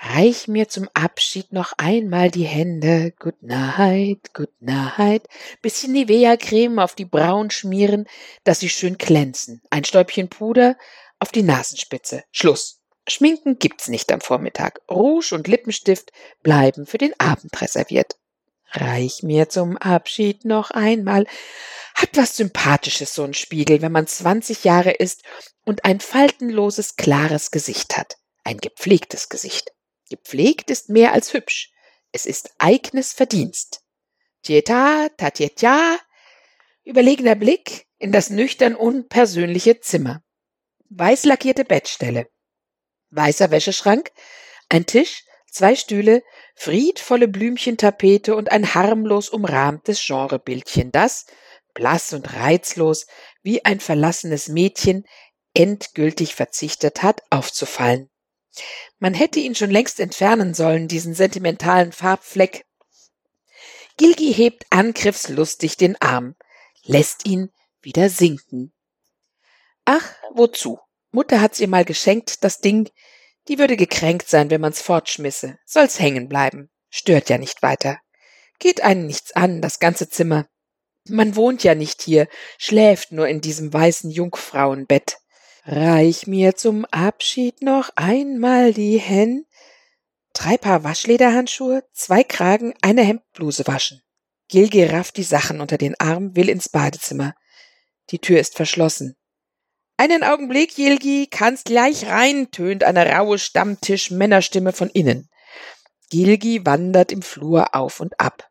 Reich 0.06 0.50
mir 0.50 0.68
zum 0.68 0.90
Abschied 0.94 1.54
noch 1.54 1.72
einmal 1.78 2.30
die 2.30 2.44
Hände. 2.44 3.14
Good 3.18 3.42
night, 3.42 4.34
good 4.34 4.52
night. 4.60 5.28
Bisschen 5.62 5.94
Nivea-Creme 5.94 6.80
auf 6.80 6.94
die 6.94 7.06
Brauen 7.06 7.52
schmieren, 7.52 8.06
dass 8.44 8.60
sie 8.60 8.68
schön 8.68 8.98
glänzen. 8.98 9.62
Ein 9.70 9.86
Stäubchen 9.86 10.30
Puder 10.30 10.78
auf 11.20 11.32
die 11.32 11.42
Nasenspitze. 11.42 12.24
Schluss. 12.32 12.82
Schminken 13.08 13.60
gibt's 13.60 13.88
nicht 13.88 14.12
am 14.12 14.20
Vormittag. 14.20 14.82
Rouge 14.92 15.34
und 15.34 15.48
Lippenstift 15.48 16.12
bleiben 16.42 16.86
für 16.86 16.98
den 16.98 17.18
Abend 17.18 17.62
reserviert. 17.62 18.18
Reich 18.72 19.24
mir 19.24 19.48
zum 19.48 19.78
Abschied 19.78 20.44
noch 20.44 20.72
einmal. 20.72 21.26
Hat 21.96 22.10
was 22.16 22.36
Sympathisches, 22.36 23.14
so 23.14 23.24
ein 23.24 23.34
Spiegel, 23.34 23.82
wenn 23.82 23.92
man 23.94 24.08
20 24.08 24.66
Jahre 24.66 24.92
ist 24.92 25.24
und 25.64 25.86
ein 25.86 26.02
faltenloses, 26.02 26.98
klares 26.98 27.52
Gesicht 27.52 27.96
hat. 27.96 28.18
Ein 28.44 28.58
gepflegtes 28.58 29.30
Gesicht. 29.30 29.73
Gepflegt 30.14 30.70
ist 30.70 30.90
mehr 30.90 31.12
als 31.12 31.34
hübsch. 31.34 31.72
Es 32.12 32.28
ist 32.28 32.52
eigenes 32.60 33.14
Verdienst. 33.14 33.82
Tieta, 34.44 35.10
tatjetja, 35.18 35.98
überlegener 36.84 37.34
Blick 37.34 37.88
in 37.98 38.12
das 38.12 38.30
nüchtern 38.30 38.76
unpersönliche 38.76 39.80
Zimmer. 39.80 40.22
Weiß 40.90 41.26
lackierte 41.26 41.66
Bettstelle. 41.66 42.28
Weißer 43.10 43.50
Wäscheschrank, 43.50 44.12
ein 44.70 44.86
Tisch, 44.86 45.24
zwei 45.50 45.76
Stühle, 45.76 46.22
friedvolle 46.54 47.28
Blümchentapete 47.28 48.36
und 48.36 48.52
ein 48.52 48.76
harmlos 48.76 49.30
umrahmtes 49.30 50.00
Genrebildchen, 50.06 50.92
das, 50.92 51.26
blass 51.74 52.14
und 52.14 52.36
reizlos, 52.36 53.08
wie 53.42 53.66
ein 53.66 53.80
verlassenes 53.80 54.48
Mädchen, 54.48 55.08
endgültig 55.56 56.36
verzichtet 56.36 57.02
hat, 57.02 57.24
aufzufallen. 57.32 58.12
Man 59.00 59.14
hätte 59.14 59.40
ihn 59.40 59.56
schon 59.56 59.72
längst 59.72 60.00
entfernen 60.00 60.54
sollen, 60.54 60.88
diesen 60.88 61.14
sentimentalen 61.14 61.92
Farbfleck. 61.92 62.66
Gilgi 63.98 64.34
hebt 64.34 64.66
angriffslustig 64.70 65.78
den 65.78 66.00
Arm, 66.02 66.36
lässt 66.84 67.26
ihn 67.28 67.52
wieder 67.82 68.10
sinken. 68.10 68.74
Ach, 69.86 70.14
wozu? 70.34 70.80
Mutter 71.12 71.42
hat's 71.42 71.60
ihr 71.60 71.68
mal 71.68 71.86
geschenkt, 71.86 72.44
das 72.44 72.60
Ding. 72.60 72.90
Die 73.48 73.60
würde 73.60 73.76
gekränkt 73.76 74.30
sein, 74.30 74.50
wenn 74.50 74.62
man's 74.62 74.82
fortschmisse. 74.82 75.60
Soll's 75.66 76.00
hängen 76.00 76.30
bleiben. 76.30 76.70
Stört 76.90 77.30
ja 77.30 77.38
nicht 77.38 77.62
weiter. 77.62 78.00
Geht 78.60 78.82
einen 78.82 79.06
nichts 79.06 79.34
an, 79.34 79.62
das 79.62 79.80
ganze 79.80 80.10
Zimmer. 80.10 80.48
Man 81.10 81.36
wohnt 81.36 81.64
ja 81.64 81.76
nicht 81.76 82.02
hier, 82.02 82.28
schläft 82.58 83.12
nur 83.12 83.28
in 83.28 83.42
diesem 83.42 83.74
weißen 83.74 84.10
Jungfrauenbett. 84.10 85.18
Reich 85.66 86.28
mir 86.28 86.58
zum 86.58 86.84
Abschied 86.86 87.62
noch 87.62 87.90
einmal 87.96 88.74
die 88.74 88.98
Hen. 88.98 89.46
Drei 90.34 90.58
Paar 90.58 90.84
Waschlederhandschuhe, 90.84 91.84
zwei 91.94 92.26
Kragen, 92.26 92.74
eine 92.82 93.04
Hemdbluse 93.04 93.66
waschen. 93.66 94.02
Gilgi 94.50 94.84
rafft 94.84 95.16
die 95.16 95.24
Sachen 95.24 95.62
unter 95.62 95.78
den 95.78 95.98
Arm, 96.00 96.36
will 96.36 96.50
ins 96.50 96.68
Badezimmer. 96.68 97.34
Die 98.10 98.20
Tür 98.20 98.42
ist 98.42 98.56
verschlossen. 98.56 99.16
Einen 99.96 100.24
Augenblick, 100.24 100.76
Gilgi, 100.76 101.28
kannst 101.32 101.66
gleich 101.66 102.08
rein, 102.08 102.52
tönt 102.52 102.84
eine 102.84 103.10
raue 103.10 103.40
Stammtisch-Männerstimme 103.40 104.74
von 104.74 104.90
innen. 104.90 105.30
Gilgi 106.10 106.66
wandert 106.66 107.14
im 107.14 107.22
Flur 107.22 107.74
auf 107.74 108.02
und 108.02 108.20
ab. 108.20 108.50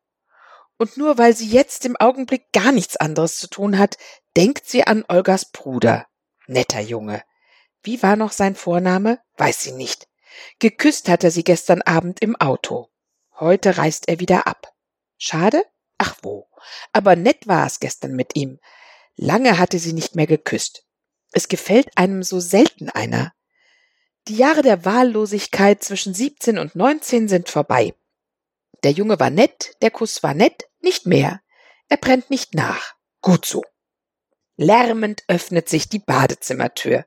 Und 0.78 0.96
nur 0.96 1.18
weil 1.18 1.36
sie 1.36 1.48
jetzt 1.48 1.84
im 1.84 1.96
Augenblick 1.96 2.52
gar 2.52 2.72
nichts 2.72 2.96
anderes 2.96 3.36
zu 3.36 3.48
tun 3.48 3.78
hat, 3.78 3.98
denkt 4.34 4.66
sie 4.66 4.86
an 4.86 5.04
Olgas 5.08 5.50
Bruder. 5.50 6.06
Netter 6.46 6.80
Junge. 6.80 7.22
Wie 7.82 8.02
war 8.02 8.16
noch 8.16 8.32
sein 8.32 8.54
Vorname? 8.54 9.20
Weiß 9.36 9.62
sie 9.62 9.72
nicht. 9.72 10.08
Geküsst 10.58 11.08
hat 11.08 11.24
er 11.24 11.30
sie 11.30 11.44
gestern 11.44 11.82
Abend 11.82 12.20
im 12.20 12.36
Auto. 12.36 12.88
Heute 13.38 13.76
reist 13.76 14.08
er 14.08 14.20
wieder 14.20 14.46
ab. 14.46 14.72
Schade? 15.18 15.64
Ach 15.98 16.16
wo. 16.22 16.48
Aber 16.92 17.16
nett 17.16 17.46
war 17.46 17.66
es 17.66 17.80
gestern 17.80 18.12
mit 18.12 18.36
ihm. 18.36 18.58
Lange 19.16 19.58
hatte 19.58 19.78
sie 19.78 19.92
nicht 19.92 20.14
mehr 20.14 20.26
geküsst. 20.26 20.84
Es 21.32 21.48
gefällt 21.48 21.88
einem 21.96 22.22
so 22.22 22.40
selten 22.40 22.88
einer. 22.90 23.32
Die 24.28 24.36
Jahre 24.36 24.62
der 24.62 24.84
Wahllosigkeit 24.84 25.82
zwischen 25.82 26.14
17 26.14 26.58
und 26.58 26.76
19 26.76 27.28
sind 27.28 27.48
vorbei. 27.48 27.94
Der 28.84 28.92
Junge 28.92 29.18
war 29.18 29.30
nett, 29.30 29.76
der 29.82 29.90
Kuss 29.90 30.22
war 30.22 30.34
nett, 30.34 30.68
nicht 30.80 31.06
mehr. 31.06 31.40
Er 31.88 31.96
brennt 31.96 32.30
nicht 32.30 32.54
nach. 32.54 32.94
Gut 33.20 33.44
so. 33.44 33.62
Lärmend 34.56 35.24
öffnet 35.28 35.68
sich 35.68 35.88
die 35.88 35.98
Badezimmertür. 35.98 37.04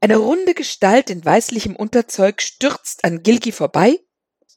Eine 0.00 0.16
runde 0.16 0.54
Gestalt 0.54 1.08
in 1.08 1.24
weißlichem 1.24 1.76
Unterzeug 1.76 2.42
stürzt 2.42 3.04
an 3.04 3.22
Gilgi 3.22 3.52
vorbei 3.52 3.98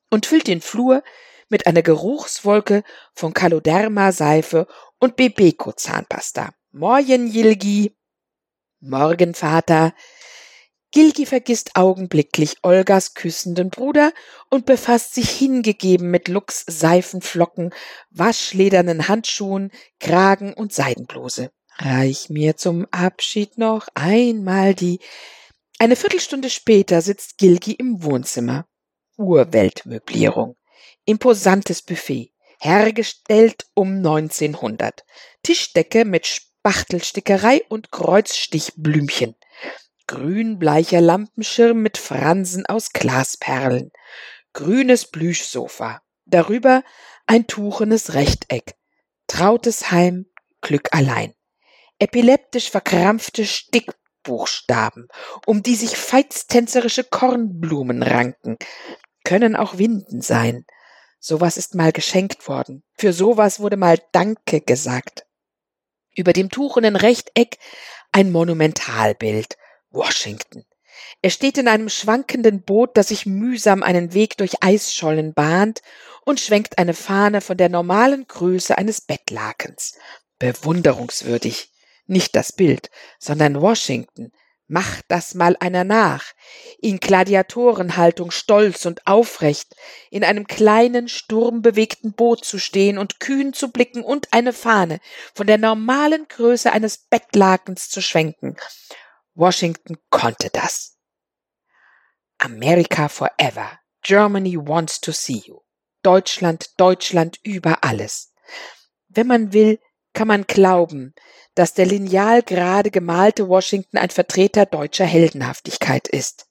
und 0.10 0.26
füllt 0.26 0.48
den 0.48 0.62
Flur 0.62 1.04
mit 1.50 1.68
einer 1.68 1.82
Geruchswolke 1.82 2.84
von 3.14 3.34
Kaloderma-Seife 3.34 4.68
und 5.00 5.16
Bebeko-Zahnpasta. 5.16 6.50
Morgen, 6.72 7.32
Gilgi. 7.32 7.96
Morgen, 8.80 9.34
Vater. 9.34 9.94
Gilgi 10.92 11.26
vergisst 11.26 11.76
augenblicklich 11.76 12.58
Olgas 12.64 13.14
küssenden 13.14 13.70
Bruder 13.70 14.14
und 14.50 14.66
befasst 14.66 15.14
sich 15.14 15.30
hingegeben 15.30 16.12
mit 16.12 16.28
Lux 16.28 16.64
Seifenflocken, 16.68 17.74
waschledernen 18.10 19.08
Handschuhen, 19.08 19.72
Kragen 20.00 20.54
und 20.54 20.74
Seidenbluse. 20.74 21.52
Reich 21.80 22.30
mir 22.30 22.58
zum 22.58 22.88
Abschied 22.92 23.58
noch 23.58 23.88
einmal 23.94 24.74
die. 24.74 25.00
Eine 25.80 25.96
Viertelstunde 25.96 26.50
später 26.50 27.02
sitzt 27.02 27.38
Gilgi 27.38 27.74
im 27.74 28.04
Wohnzimmer. 28.04 28.66
Urweltmöblierung. 29.18 30.56
Imposantes 31.06 31.84
Buffet. 31.84 32.32
Hergestellt 32.60 33.68
um 33.76 33.98
1900. 33.98 35.06
Tischdecke 35.44 36.04
mit 36.06 36.26
Spachtelstickerei 36.26 37.62
und 37.70 37.92
Kreuzstichblümchen. 37.92 39.36
Grünbleicher 40.08 41.02
Lampenschirm 41.02 41.82
mit 41.82 41.98
Fransen 42.00 42.66
aus 42.66 42.92
Glasperlen. 42.92 43.92
Grünes 44.54 45.06
Plüschsofa. 45.06 46.02
Darüber 46.26 46.84
ein 47.28 47.46
tuchenes 47.46 48.16
Rechteck. 48.16 48.76
Trautes 49.28 49.92
Heim, 49.92 50.26
Glück 50.62 50.90
allein. 50.92 51.34
Epileptisch 52.00 52.70
verkrampfte 52.70 53.46
Stickbuchstaben, 53.46 55.08
um 55.46 55.64
die 55.64 55.76
sich 55.76 55.98
feiztänzerische 55.98 57.04
Kornblumen 57.04 58.04
ranken, 58.04 58.58
können 59.24 59.56
auch 59.56 59.78
Winden 59.78 60.22
sein. 60.22 60.66
Sowas 61.20 61.58
ist 61.58 61.76
mal 61.76 61.92
geschenkt 61.92 62.48
worden. 62.48 62.84
Für 62.98 63.14
sowas 63.14 63.60
wurde 63.60 63.78
mal 63.78 64.00
Danke 64.12 64.62
gesagt. 64.62 65.26
Über 66.16 66.34
dem 66.34 66.50
tuchenden 66.50 66.96
Rechteck 66.96 67.58
ein 68.12 68.32
Monumentalbild. 68.32 69.58
Washington. 69.90 70.66
Er 71.22 71.30
steht 71.30 71.58
in 71.58 71.68
einem 71.68 71.90
schwankenden 71.90 72.64
Boot, 72.64 72.98
das 72.98 73.10
sich 73.10 73.26
mühsam 73.26 73.84
einen 73.84 74.14
Weg 74.14 74.38
durch 74.38 74.64
Eisschollen 74.64 75.34
bahnt 75.34 75.82
und 76.26 76.40
schwenkt 76.40 76.78
eine 76.78 76.94
Fahne 76.94 77.42
von 77.42 77.58
der 77.58 77.70
normalen 77.70 78.28
Größe 78.28 78.78
eines 78.78 79.02
Bettlakens. 79.02 79.98
Bewunderungswürdig. 80.40 81.72
Nicht 82.08 82.36
das 82.36 82.52
Bild, 82.52 82.90
sondern 83.20 83.62
Washington. 83.62 84.32
Macht 84.70 85.06
das 85.08 85.34
mal 85.34 85.56
einer 85.62 85.86
nach. 85.86 86.26
In 86.80 87.00
Gladiatorenhaltung 87.00 88.32
stolz 88.32 88.86
und 88.86 89.08
aufrecht, 89.08 89.76
in 90.10 90.26
einem 90.26 90.46
kleinen, 90.46 91.08
sturmbewegten 91.08 92.14
Boot 92.14 92.44
zu 92.44 92.60
stehen 92.60 92.98
und 92.98 93.22
kühn 93.22 93.54
zu 93.54 93.72
blicken 93.72 94.04
und 94.04 94.34
eine 94.34 94.52
Fahne 94.52 95.00
von 95.34 95.48
der 95.48 95.58
normalen 95.58 96.28
Größe 96.28 96.72
eines 96.72 96.98
Bettlakens 96.98 97.88
zu 97.88 98.02
schwenken. 98.02 98.58
Washington 99.36 99.98
konnte 100.10 100.50
das. 100.52 100.98
America 102.40 103.08
forever. 103.08 103.80
Germany 104.04 104.58
wants 104.58 105.00
to 105.00 105.12
see 105.12 105.44
you. 105.46 105.60
Deutschland, 106.04 106.72
Deutschland 106.78 107.40
über 107.44 107.84
alles. 107.84 108.34
Wenn 109.08 109.28
man 109.28 109.54
will, 109.54 109.80
kann 110.18 110.28
man 110.28 110.48
glauben, 110.48 111.14
dass 111.54 111.76
der 111.76 111.86
lineal 111.86 112.42
gerade 112.42 112.90
gemalte 112.90 113.50
Washington 113.50 114.00
ein 114.00 114.10
Vertreter 114.10 114.66
deutscher 114.66 115.06
Heldenhaftigkeit 115.06 116.08
ist. 116.08 116.48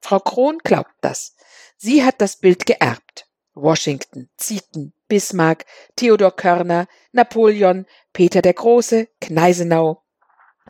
Frau 0.00 0.20
Krohn 0.20 0.56
glaubt 0.64 0.94
das. 1.02 1.36
Sie 1.76 2.02
hat 2.02 2.22
das 2.22 2.36
Bild 2.36 2.64
geerbt. 2.64 3.28
Washington, 3.52 4.30
Zieten, 4.38 4.94
Bismarck, 5.06 5.66
Theodor 5.96 6.34
Körner, 6.34 6.88
Napoleon, 7.12 7.84
Peter 8.14 8.40
der 8.40 8.54
Große, 8.54 9.08
Gneisenau 9.20 10.02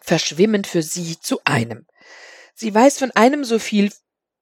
verschwimmen 0.03 0.65
für 0.65 0.83
sie 0.83 1.21
zu 1.21 1.39
einem. 1.45 1.87
Sie 2.57 2.75
weiß 2.75 2.99
von 2.99 3.13
einem 3.13 3.45
so 3.45 3.61
viel 3.61 3.93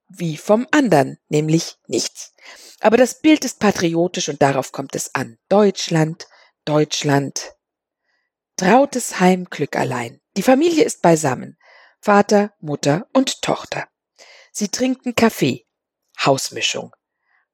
wie 0.08 0.38
vom 0.38 0.66
anderen, 0.70 1.18
nämlich 1.28 1.76
nichts. 1.88 2.32
Aber 2.80 2.96
das 2.96 3.20
Bild 3.20 3.44
ist 3.44 3.60
patriotisch 3.60 4.30
und 4.30 4.40
darauf 4.40 4.72
kommt 4.72 4.96
es 4.96 5.14
an. 5.14 5.36
Deutschland, 5.50 6.26
Deutschland, 6.64 7.57
Trautes 8.58 9.20
Heim 9.20 9.44
Glück 9.44 9.76
allein. 9.76 10.20
Die 10.36 10.42
Familie 10.42 10.82
ist 10.82 11.00
beisammen. 11.00 11.56
Vater, 12.00 12.52
Mutter 12.58 13.06
und 13.12 13.40
Tochter. 13.40 13.86
Sie 14.50 14.66
trinken 14.66 15.14
Kaffee. 15.14 15.64
Hausmischung. 16.20 16.90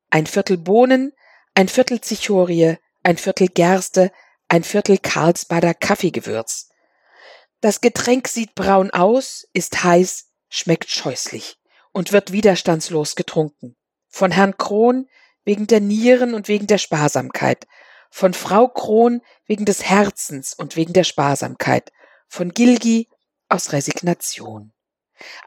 Ein 0.08 0.26
Viertel 0.26 0.56
Bohnen, 0.56 1.12
ein 1.52 1.68
Viertel 1.68 2.00
Zichorie, 2.00 2.78
ein 3.02 3.18
Viertel 3.18 3.48
Gerste, 3.48 4.12
ein 4.48 4.64
Viertel 4.64 4.96
Karlsbader 4.96 5.74
Kaffeegewürz. 5.74 6.70
Das 7.60 7.82
Getränk 7.82 8.26
sieht 8.26 8.54
braun 8.54 8.90
aus, 8.90 9.46
ist 9.52 9.84
heiß, 9.84 10.30
schmeckt 10.48 10.88
scheußlich 10.88 11.58
und 11.92 12.12
wird 12.12 12.32
widerstandslos 12.32 13.14
getrunken. 13.14 13.76
Von 14.08 14.30
Herrn 14.30 14.56
Kron 14.56 15.06
wegen 15.44 15.66
der 15.66 15.80
Nieren 15.80 16.32
und 16.32 16.48
wegen 16.48 16.66
der 16.66 16.78
Sparsamkeit, 16.78 17.66
von 18.14 18.32
Frau 18.32 18.68
Kron 18.68 19.22
wegen 19.44 19.64
des 19.64 19.82
Herzens 19.82 20.54
und 20.54 20.76
wegen 20.76 20.92
der 20.92 21.02
Sparsamkeit, 21.02 21.90
von 22.28 22.50
Gilgi 22.54 23.08
aus 23.48 23.72
Resignation. 23.72 24.72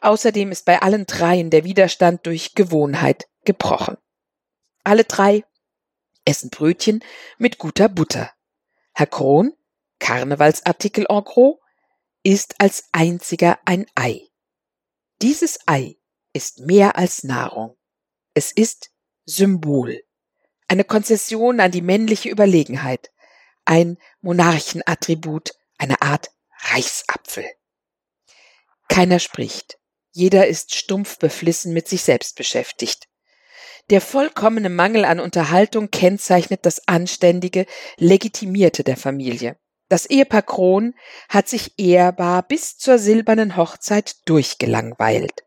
Außerdem 0.02 0.52
ist 0.52 0.66
bei 0.66 0.82
allen 0.82 1.06
dreien 1.06 1.50
der 1.50 1.64
Widerstand 1.64 2.26
durch 2.26 2.56
Gewohnheit 2.56 3.30
gebrochen. 3.46 3.96
Alle 4.84 5.06
drei 5.06 5.46
essen 6.26 6.50
Brötchen 6.50 7.02
mit 7.38 7.58
guter 7.58 7.88
Butter. 7.88 8.34
Herr 8.94 9.08
Kron, 9.08 9.54
Karnevalsartikel 10.00 11.06
en 11.08 11.24
gros, 11.24 11.60
isst 12.24 12.56
als 12.60 12.90
einziger 12.92 13.60
ein 13.64 13.86
Ei. 13.96 14.28
Dieses 15.22 15.58
Ei 15.68 15.96
ist 16.34 16.60
mehr 16.60 16.98
als 16.98 17.24
Nahrung. 17.24 17.78
Es 18.34 18.52
ist 18.52 18.92
Symbol 19.26 20.02
eine 20.68 20.84
Konzession 20.84 21.60
an 21.60 21.72
die 21.72 21.82
männliche 21.82 22.30
Überlegenheit, 22.30 23.12
ein 23.66 23.98
Monarchenattribut, 24.22 25.52
eine 25.78 26.02
Art 26.02 26.32
Reichsapfel. 26.60 27.46
Keiner 28.88 29.20
spricht, 29.20 29.78
jeder 30.12 30.48
ist 30.48 30.76
stumpf 30.76 31.20
beflissen 31.20 31.74
mit 31.74 31.88
sich 31.88 32.02
selbst 32.02 32.36
beschäftigt. 32.36 33.08
Der 33.90 34.02
vollkommene 34.02 34.70
Mangel 34.70 35.06
an 35.06 35.20
Unterhaltung 35.20 35.92
kennzeichnet 35.92 36.66
das 36.66 36.88
anständige, 36.88 37.66
legitimierte 37.98 38.84
der 38.84 38.98
Familie. 38.98 39.58
Das 39.90 40.06
Ehepaar 40.06 40.42
Kron 40.42 40.96
hat 41.30 41.48
sich 41.48 41.80
ehrbar 41.80 42.44
bis 42.44 42.78
zur 42.78 43.00
silbernen 43.00 43.56
Hochzeit 43.56 44.16
durchgelangweilt. 44.26 45.46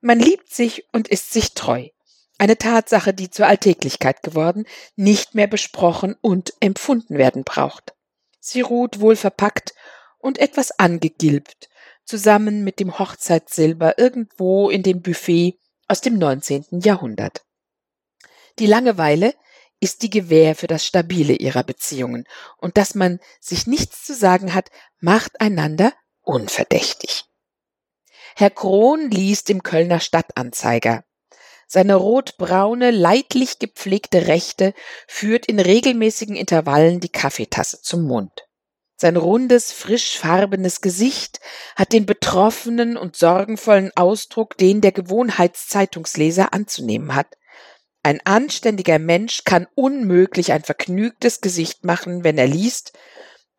Man 0.00 0.20
liebt 0.20 0.52
sich 0.52 0.84
und 0.92 1.08
ist 1.08 1.32
sich 1.32 1.54
treu. 1.54 1.88
Eine 2.40 2.56
Tatsache, 2.56 3.12
die 3.12 3.28
zur 3.28 3.48
Alltäglichkeit 3.48 4.22
geworden, 4.22 4.64
nicht 4.96 5.34
mehr 5.34 5.46
besprochen 5.46 6.16
und 6.22 6.54
empfunden 6.60 7.18
werden 7.18 7.44
braucht. 7.44 7.92
Sie 8.38 8.62
ruht 8.62 8.98
wohl 9.00 9.14
verpackt 9.14 9.74
und 10.16 10.38
etwas 10.38 10.70
angegilbt, 10.78 11.68
zusammen 12.06 12.64
mit 12.64 12.80
dem 12.80 12.98
Hochzeitssilber 12.98 13.98
irgendwo 13.98 14.70
in 14.70 14.82
dem 14.82 15.02
Buffet 15.02 15.58
aus 15.86 16.00
dem 16.00 16.16
19. 16.16 16.80
Jahrhundert. 16.82 17.44
Die 18.58 18.64
Langeweile 18.64 19.34
ist 19.78 20.00
die 20.00 20.08
Gewähr 20.08 20.56
für 20.56 20.66
das 20.66 20.86
Stabile 20.86 21.34
ihrer 21.34 21.62
Beziehungen, 21.62 22.24
und 22.56 22.78
dass 22.78 22.94
man 22.94 23.20
sich 23.38 23.66
nichts 23.66 24.06
zu 24.06 24.14
sagen 24.14 24.54
hat, 24.54 24.70
macht 24.98 25.42
einander 25.42 25.92
unverdächtig. 26.22 27.24
Herr 28.34 28.48
Krohn 28.48 29.10
liest 29.10 29.50
im 29.50 29.62
Kölner 29.62 30.00
Stadtanzeiger. 30.00 31.04
Seine 31.72 31.94
rotbraune, 31.94 32.90
leidlich 32.90 33.60
gepflegte 33.60 34.26
Rechte 34.26 34.74
führt 35.06 35.46
in 35.46 35.60
regelmäßigen 35.60 36.34
Intervallen 36.34 36.98
die 36.98 37.10
Kaffeetasse 37.10 37.80
zum 37.80 38.08
Mund. 38.08 38.32
Sein 38.96 39.16
rundes, 39.16 39.70
frischfarbenes 39.70 40.80
Gesicht 40.80 41.38
hat 41.76 41.92
den 41.92 42.06
betroffenen 42.06 42.96
und 42.96 43.14
sorgenvollen 43.14 43.92
Ausdruck, 43.94 44.56
den 44.56 44.80
der 44.80 44.90
Gewohnheitszeitungsleser 44.90 46.52
anzunehmen 46.52 47.14
hat. 47.14 47.36
Ein 48.02 48.20
anständiger 48.24 48.98
Mensch 48.98 49.44
kann 49.44 49.68
unmöglich 49.76 50.50
ein 50.50 50.64
vergnügtes 50.64 51.40
Gesicht 51.40 51.84
machen, 51.84 52.24
wenn 52.24 52.36
er 52.36 52.48
liest 52.48 52.98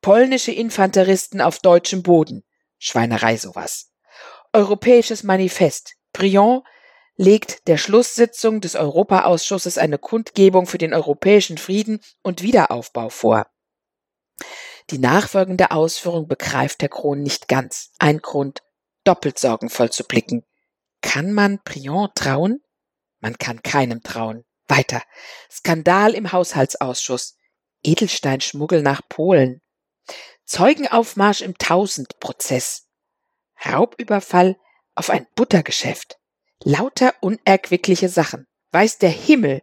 polnische 0.02 0.52
Infanteristen 0.52 1.40
auf 1.40 1.60
deutschem 1.60 2.04
Boden. 2.04 2.44
Schweinerei 2.78 3.38
sowas. 3.38 3.94
Europäisches 4.52 5.24
Manifest. 5.24 5.94
Briand 6.12 6.64
legt 7.22 7.68
der 7.68 7.78
Schlusssitzung 7.78 8.62
des 8.62 8.76
Europaausschusses 8.76 9.78
eine 9.78 10.00
Kundgebung 10.00 10.66
für 10.66 10.80
den 10.80 10.92
europäischen 10.92 11.60
Frieden 11.60 12.02
und 12.24 12.42
Wiederaufbau 12.42 13.10
vor. 13.10 13.46
Die 14.90 14.98
nachfolgende 14.98 15.70
Ausführung 15.70 16.28
begreift 16.28 16.82
der 16.82 16.90
Kron 16.90 17.22
nicht 17.22 17.48
ganz. 17.48 17.92
Ein 18.00 18.24
Grund, 18.24 18.64
doppelt 19.04 19.38
sorgenvoll 19.38 19.92
zu 19.92 20.04
blicken. 20.04 20.44
Kann 21.02 21.32
man 21.32 21.64
Prion 21.64 22.10
trauen? 22.16 22.64
Man 23.20 23.38
kann 23.38 23.62
keinem 23.62 24.02
trauen. 24.02 24.44
Weiter. 24.68 25.04
Skandal 25.50 26.16
im 26.16 26.32
Haushaltsausschuss. 26.32 27.38
Edelsteinschmuggel 27.84 28.82
nach 28.82 29.02
Polen. 29.08 29.62
Zeugenaufmarsch 30.46 31.42
im 31.42 31.56
Tausendprozess. 31.60 32.88
Raubüberfall 33.64 34.58
auf 34.96 35.12
ein 35.12 35.28
Buttergeschäft. 35.36 36.18
Lauter 36.64 37.14
unerquickliche 37.22 38.10
Sachen. 38.10 38.46
Weiß 38.72 39.00
der 39.00 39.10
Himmel, 39.10 39.62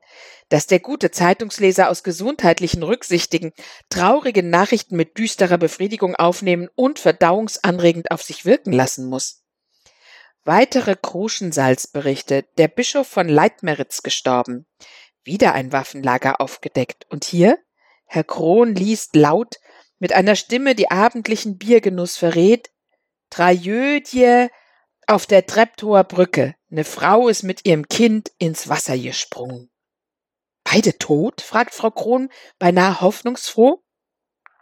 dass 0.48 0.66
der 0.66 0.80
gute 0.80 1.10
Zeitungsleser 1.10 1.88
aus 1.90 2.02
gesundheitlichen 2.02 2.82
Rücksichtigen 2.82 3.52
traurige 3.88 4.42
Nachrichten 4.42 4.96
mit 4.96 5.16
düsterer 5.16 5.58
Befriedigung 5.58 6.14
aufnehmen 6.14 6.68
und 6.74 6.98
verdauungsanregend 6.98 8.10
auf 8.10 8.22
sich 8.22 8.44
wirken 8.44 8.72
lassen 8.72 9.08
muss. 9.08 9.44
Weitere 10.44 10.96
Kruschensalzberichte. 10.96 12.46
Der 12.56 12.68
Bischof 12.68 13.06
von 13.06 13.28
Leitmeritz 13.28 14.02
gestorben. 14.02 14.66
Wieder 15.22 15.52
ein 15.52 15.72
Waffenlager 15.72 16.40
aufgedeckt. 16.40 17.06
Und 17.10 17.24
hier? 17.24 17.58
Herr 18.06 18.24
Kron 18.24 18.74
liest 18.74 19.14
laut, 19.14 19.56
mit 19.98 20.12
einer 20.12 20.36
Stimme, 20.36 20.74
die 20.74 20.90
abendlichen 20.90 21.58
Biergenuss 21.58 22.16
verrät. 22.16 22.70
Tragödie 23.28 24.48
auf 25.06 25.26
der 25.26 25.46
Treptower 25.46 26.04
Brücke. 26.04 26.54
Eine 26.70 26.84
Frau 26.84 27.28
ist 27.28 27.44
mit 27.44 27.64
ihrem 27.64 27.88
Kind 27.88 28.30
ins 28.38 28.68
Wasser 28.68 28.98
gesprungen. 28.98 29.70
Beide 30.64 30.98
tot? 30.98 31.40
fragt 31.40 31.74
Frau 31.74 31.90
Kron, 31.90 32.30
beinahe 32.58 33.00
hoffnungsfroh. 33.00 33.82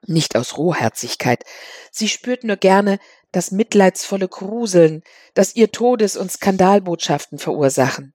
Nicht 0.06 0.36
aus 0.36 0.56
Rohherzigkeit. 0.56 1.44
Sie 1.90 2.08
spürt 2.08 2.44
nur 2.44 2.56
gerne 2.56 3.00
das 3.32 3.50
mitleidsvolle 3.50 4.28
Gruseln, 4.28 5.02
das 5.34 5.56
ihr 5.56 5.72
Todes- 5.72 6.16
und 6.16 6.30
Skandalbotschaften 6.30 7.38
verursachen. 7.38 8.14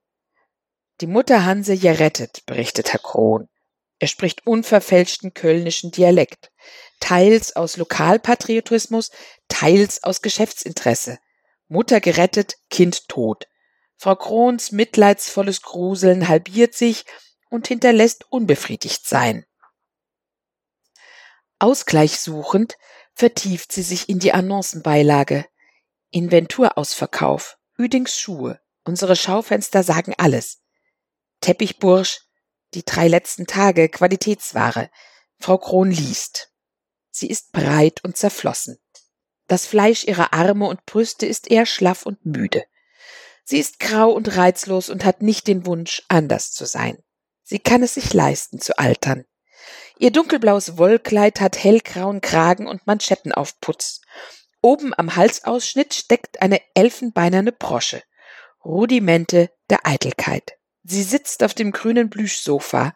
Die 1.02 1.08
Mutter 1.08 1.44
Hanse 1.44 1.78
gerettet, 1.78 2.46
berichtet 2.46 2.94
Herr 2.94 3.00
Krohn. 3.00 3.50
Er 4.00 4.08
spricht 4.08 4.48
unverfälschten 4.48 5.34
kölnischen 5.34 5.92
Dialekt, 5.92 6.52
teils 7.00 7.56
aus 7.56 7.76
Lokalpatriotismus, 7.76 9.12
teils 9.50 10.04
aus 10.04 10.22
Geschäftsinteresse. 10.22 11.20
Mutter 11.68 12.00
gerettet, 12.00 12.56
Kind 12.70 13.10
tot. 13.10 13.48
Frau 14.02 14.16
Krohns 14.16 14.72
mitleidsvolles 14.72 15.62
Gruseln 15.62 16.28
halbiert 16.28 16.74
sich 16.74 17.06
und 17.52 17.68
hinterlässt 17.68 18.26
unbefriedigt 18.32 19.08
sein. 19.08 19.46
Ausgleich 21.60 22.20
suchend 22.20 22.80
vertieft 23.14 23.72
sie 23.72 23.84
sich 23.84 24.10
in 24.10 24.18
die 24.18 24.34
Annoncenbeilage. 24.34 25.46
Inventurausverkauf, 26.10 27.60
Üdings 27.78 28.20
Schuhe, 28.20 28.60
unsere 28.86 29.16
Schaufenster 29.16 29.84
sagen 29.84 30.16
alles. 30.18 30.64
Teppichbursch, 31.42 32.22
die 32.74 32.84
drei 32.84 33.08
letzten 33.08 33.46
Tage 33.46 33.88
Qualitätsware. 33.88 34.90
Frau 35.38 35.60
Krohn 35.60 35.92
liest. 35.92 36.52
Sie 37.12 37.30
ist 37.30 37.52
breit 37.52 38.04
und 38.04 38.18
zerflossen. 38.18 38.80
Das 39.46 39.68
Fleisch 39.68 40.06
ihrer 40.06 40.34
Arme 40.34 40.66
und 40.66 40.88
Brüste 40.88 41.28
ist 41.28 41.52
eher 41.52 41.68
schlaff 41.68 42.08
und 42.08 42.26
müde. 42.26 42.64
Sie 43.52 43.60
ist 43.60 43.82
grau 43.82 44.12
und 44.12 44.38
reizlos 44.38 44.90
und 44.90 45.04
hat 45.04 45.22
nicht 45.22 45.46
den 45.46 45.66
Wunsch, 45.66 46.04
anders 46.08 46.54
zu 46.54 46.64
sein. 46.64 46.98
Sie 47.44 47.60
kann 47.60 47.84
es 47.84 47.96
sich 47.96 48.14
leisten 48.14 48.62
zu 48.62 48.80
altern. 48.80 49.26
Ihr 50.00 50.12
dunkelblaues 50.12 50.78
Wollkleid 50.78 51.42
hat 51.42 51.62
hellgrauen 51.62 52.22
Kragen 52.22 52.66
und 52.66 52.88
Manschettenaufputz. 52.88 54.00
Oben 54.62 54.94
am 54.98 55.18
Halsausschnitt 55.18 55.94
steckt 55.94 56.42
eine 56.42 56.62
elfenbeinerne 56.76 57.52
Brosche. 57.52 58.02
Rudimente 58.64 59.50
der 59.70 59.86
Eitelkeit. 59.86 60.54
Sie 60.84 61.04
sitzt 61.04 61.44
auf 61.44 61.54
dem 61.54 61.74
grünen 61.74 62.10
Plüschsofa, 62.10 62.94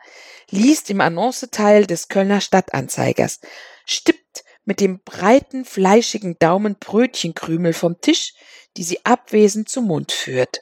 liest 0.49 0.89
im 0.89 1.01
Annonceteil 1.01 1.85
des 1.85 2.07
Kölner 2.07 2.39
Stadtanzeigers, 2.39 3.41
stippt 3.85 4.45
mit 4.63 4.79
dem 4.79 5.01
breiten, 5.03 5.65
fleischigen 5.65 6.39
Daumen 6.39 6.77
Brötchenkrümel 6.79 7.73
vom 7.73 7.99
Tisch, 7.99 8.33
die 8.77 8.83
sie 8.83 9.05
abwesend 9.05 9.69
zum 9.69 9.87
Mund 9.87 10.11
führt. 10.11 10.61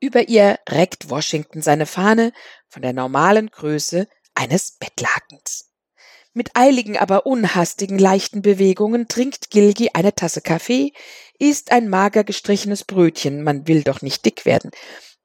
Über 0.00 0.28
ihr 0.28 0.58
reckt 0.68 1.10
Washington 1.10 1.62
seine 1.62 1.86
Fahne 1.86 2.32
von 2.68 2.82
der 2.82 2.92
normalen 2.92 3.50
Größe 3.50 4.08
eines 4.34 4.72
Bettlakens. 4.72 5.70
Mit 6.34 6.56
eiligen, 6.56 6.96
aber 6.96 7.26
unhastigen, 7.26 7.98
leichten 7.98 8.42
Bewegungen 8.42 9.06
trinkt 9.06 9.50
Gilgi 9.50 9.90
eine 9.92 10.14
Tasse 10.14 10.40
Kaffee, 10.40 10.92
isst 11.38 11.70
ein 11.70 11.88
mager 11.88 12.24
gestrichenes 12.24 12.84
Brötchen, 12.84 13.42
man 13.42 13.68
will 13.68 13.82
doch 13.82 14.00
nicht 14.00 14.24
dick 14.24 14.46
werden, 14.46 14.70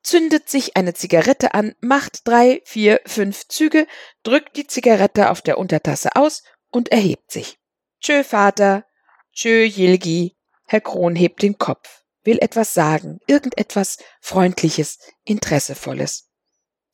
zündet 0.03 0.49
sich 0.49 0.77
eine 0.77 0.93
Zigarette 0.93 1.53
an, 1.53 1.75
macht 1.79 2.27
drei, 2.27 2.61
vier, 2.65 3.01
fünf 3.05 3.47
Züge, 3.47 3.87
drückt 4.23 4.57
die 4.57 4.67
Zigarette 4.67 5.31
auf 5.31 5.41
der 5.41 5.57
Untertasse 5.57 6.15
aus 6.15 6.43
und 6.69 6.89
erhebt 6.91 7.31
sich. 7.31 7.57
Tschö, 7.99 8.23
Vater. 8.23 8.85
Tschö, 9.33 9.63
Jilgi. 9.63 10.36
Herr 10.67 10.81
Kron 10.81 11.15
hebt 11.15 11.41
den 11.41 11.57
Kopf, 11.57 12.03
will 12.23 12.39
etwas 12.39 12.73
sagen, 12.73 13.19
irgendetwas 13.25 13.97
Freundliches, 14.21 14.99
Interessevolles. 15.23 16.29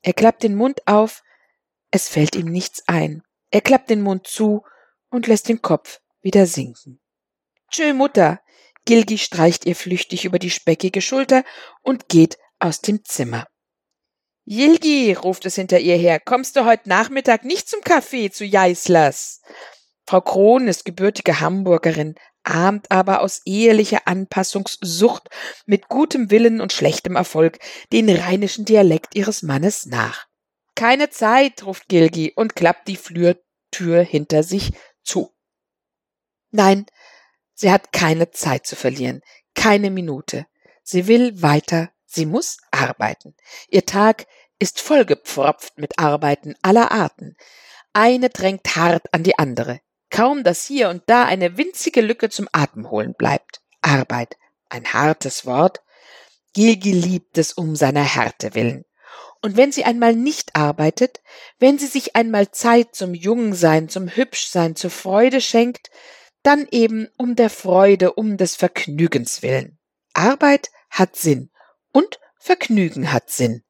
Er 0.01 0.13
klappt 0.13 0.43
den 0.43 0.55
Mund 0.55 0.87
auf, 0.87 1.23
es 1.91 2.07
fällt 2.07 2.35
ihm 2.35 2.51
nichts 2.51 2.83
ein. 2.87 3.23
Er 3.51 3.61
klappt 3.61 3.89
den 3.89 4.01
Mund 4.01 4.27
zu 4.27 4.63
und 5.09 5.27
lässt 5.27 5.49
den 5.49 5.61
Kopf 5.61 6.01
wieder 6.21 6.45
sinken. 6.45 6.99
Tschö, 7.69 7.93
Mutter. 7.93 8.41
Gilgi 8.85 9.17
streicht 9.17 9.65
ihr 9.65 9.75
flüchtig 9.75 10.25
über 10.25 10.39
die 10.39 10.49
speckige 10.49 11.01
Schulter 11.01 11.43
und 11.81 12.09
geht 12.09 12.37
aus 12.59 12.81
dem 12.81 13.03
Zimmer. 13.05 13.47
Jilgi, 14.45 15.13
ruft 15.13 15.45
es 15.45 15.55
hinter 15.55 15.79
ihr 15.79 15.95
her, 15.95 16.19
kommst 16.19 16.55
du 16.55 16.65
heute 16.65 16.89
Nachmittag 16.89 17.45
nicht 17.45 17.69
zum 17.69 17.81
Kaffee 17.81 18.29
zu 18.29 18.43
Jeislers? 18.43 19.41
Frau 20.05 20.19
Krohn 20.19 20.67
ist 20.67 20.83
gebürtige 20.83 21.39
Hamburgerin, 21.39 22.15
ahmt 22.43 22.91
aber 22.91 23.21
aus 23.21 23.41
ehelicher 23.45 24.01
Anpassungssucht 24.05 25.29
mit 25.65 25.87
gutem 25.87 26.29
Willen 26.31 26.61
und 26.61 26.73
schlechtem 26.73 27.15
Erfolg 27.15 27.59
den 27.91 28.09
rheinischen 28.09 28.65
Dialekt 28.65 29.15
ihres 29.15 29.43
Mannes 29.43 29.85
nach. 29.85 30.27
Keine 30.75 31.09
Zeit, 31.09 31.65
ruft 31.65 31.87
Gilgi 31.87 32.33
und 32.35 32.55
klappt 32.55 32.87
die 32.87 32.97
Flürtür 32.97 34.01
hinter 34.01 34.43
sich 34.43 34.73
zu. 35.03 35.33
Nein, 36.51 36.85
sie 37.53 37.71
hat 37.71 37.91
keine 37.91 38.31
Zeit 38.31 38.65
zu 38.65 38.75
verlieren, 38.75 39.21
keine 39.55 39.89
Minute. 39.89 40.45
Sie 40.83 41.07
will 41.07 41.41
weiter 41.41 41.93
Sie 42.13 42.27
muss 42.27 42.59
arbeiten. 42.69 43.35
Ihr 43.69 43.87
Tag 43.87 44.27
ist 44.59 44.79
vollgepfropft 44.79 45.79
mit 45.79 45.97
Arbeiten 45.97 46.53
aller 46.61 46.91
Arten. 46.91 47.35
Eine 47.91 48.29
drängt 48.29 48.75
hart 48.75 49.11
an 49.11 49.23
die 49.23 49.39
andere. 49.39 49.79
Kaum, 50.13 50.43
dass 50.43 50.63
hier 50.67 50.89
und 50.89 51.01
da 51.07 51.25
eine 51.25 51.57
winzige 51.57 52.01
Lücke 52.01 52.29
zum 52.29 52.47
Atemholen 52.51 53.15
bleibt. 53.15 53.61
Arbeit. 53.81 54.37
Ein 54.69 54.85
hartes 54.93 55.47
Wort. 55.47 55.81
Gilgi 56.53 56.91
liebt 56.91 57.39
es 57.39 57.51
um 57.53 57.75
seiner 57.75 58.03
Härte 58.03 58.53
willen. 58.53 58.85
Und 59.41 59.57
wenn 59.57 59.71
sie 59.71 59.85
einmal 59.85 60.15
nicht 60.15 60.55
arbeitet, 60.55 61.21
wenn 61.57 61.79
sie 61.79 61.87
sich 61.87 62.15
einmal 62.15 62.51
Zeit 62.51 62.93
zum 62.93 63.15
Jungsein, 63.15 63.89
zum 63.89 64.07
Hübschsein, 64.07 64.75
zur 64.75 64.91
Freude 64.91 65.41
schenkt, 65.41 65.89
dann 66.43 66.67
eben 66.69 67.09
um 67.17 67.35
der 67.35 67.49
Freude, 67.49 68.13
um 68.13 68.37
des 68.37 68.55
Vergnügens 68.55 69.41
willen. 69.41 69.79
Arbeit 70.13 70.69
hat 70.91 71.15
Sinn 71.15 71.49
und 71.91 72.19
Vergnügen 72.37 73.11
hat 73.11 73.31
Sinn. 73.31 73.63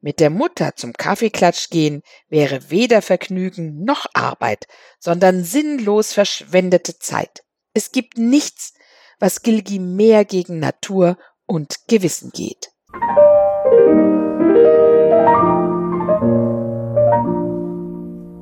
Mit 0.00 0.20
der 0.20 0.30
Mutter 0.30 0.76
zum 0.76 0.92
Kaffeeklatsch 0.92 1.70
gehen 1.70 2.02
wäre 2.28 2.70
weder 2.70 3.02
Vergnügen 3.02 3.82
noch 3.82 4.06
Arbeit, 4.14 4.68
sondern 5.00 5.42
sinnlos 5.42 6.12
verschwendete 6.12 7.00
Zeit. 7.00 7.42
Es 7.74 7.90
gibt 7.90 8.16
nichts, 8.16 8.74
was 9.18 9.42
Gilgi 9.42 9.80
mehr 9.80 10.24
gegen 10.24 10.60
Natur 10.60 11.18
und 11.46 11.88
Gewissen 11.88 12.30
geht. 12.30 12.70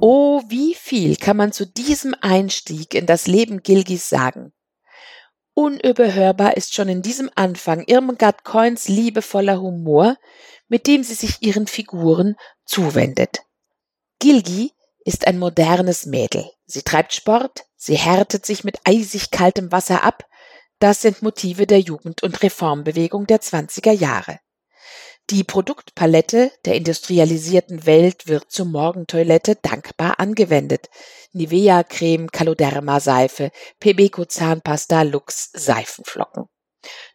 Oh, 0.03 0.43
wie 0.49 0.75
viel 0.75 1.17
kann 1.17 1.39
man 1.39 1.53
zu 1.53 1.67
diesem 1.67 2.15
Einstieg 2.21 2.93
in 2.93 3.07
das 3.07 3.27
Leben 3.27 3.63
Gilgis 3.63 4.11
sagen? 4.11 4.53
Unüberhörbar 5.59 6.59
ist 6.59 6.75
schon 6.75 6.91
in 6.91 7.01
diesem 7.01 7.31
Anfang 7.35 7.83
Irmgard 7.87 8.45
Coins 8.45 8.89
liebevoller 8.89 9.59
Humor, 9.59 10.19
mit 10.69 10.87
dem 10.87 11.03
sie 11.03 11.15
sich 11.15 11.41
ihren 11.41 11.67
Figuren 11.67 12.37
zuwendet. 12.67 13.39
Gilgi 14.19 14.73
ist 15.07 15.27
ein 15.27 15.39
modernes 15.39 16.05
Mädel. 16.05 16.45
Sie 16.67 16.83
treibt 16.83 17.15
Sport, 17.15 17.65
sie 17.75 17.97
härtet 17.97 18.45
sich 18.45 18.65
mit 18.65 18.81
eisig 18.85 19.31
kaltem 19.31 19.73
Wasser 19.73 20.05
ab. 20.05 20.27
Das 20.79 21.01
sind 21.01 21.23
Motive 21.23 21.67
der 21.67 21.81
Jugend- 21.81 22.23
und 22.23 22.43
Reformbewegung 22.43 23.27
der 23.27 23.41
20er 23.41 23.93
Jahre. 23.93 24.39
Die 25.31 25.43
Produktpalette 25.43 26.53
der 26.67 26.77
industrialisierten 26.77 27.85
Welt 27.85 28.29
wird 28.29 28.49
zur 28.49 28.67
Morgentoilette 28.67 29.57
dankbar 29.57 30.21
angewendet. 30.21 30.89
Nivea 31.33 31.83
Creme, 31.83 32.31
Caloderma 32.31 33.01
Seife, 33.01 33.51
Pebeco 33.81 34.25
Zahnpasta, 34.25 35.03
Lux 35.03 35.51
Seifenflocken. 35.53 36.45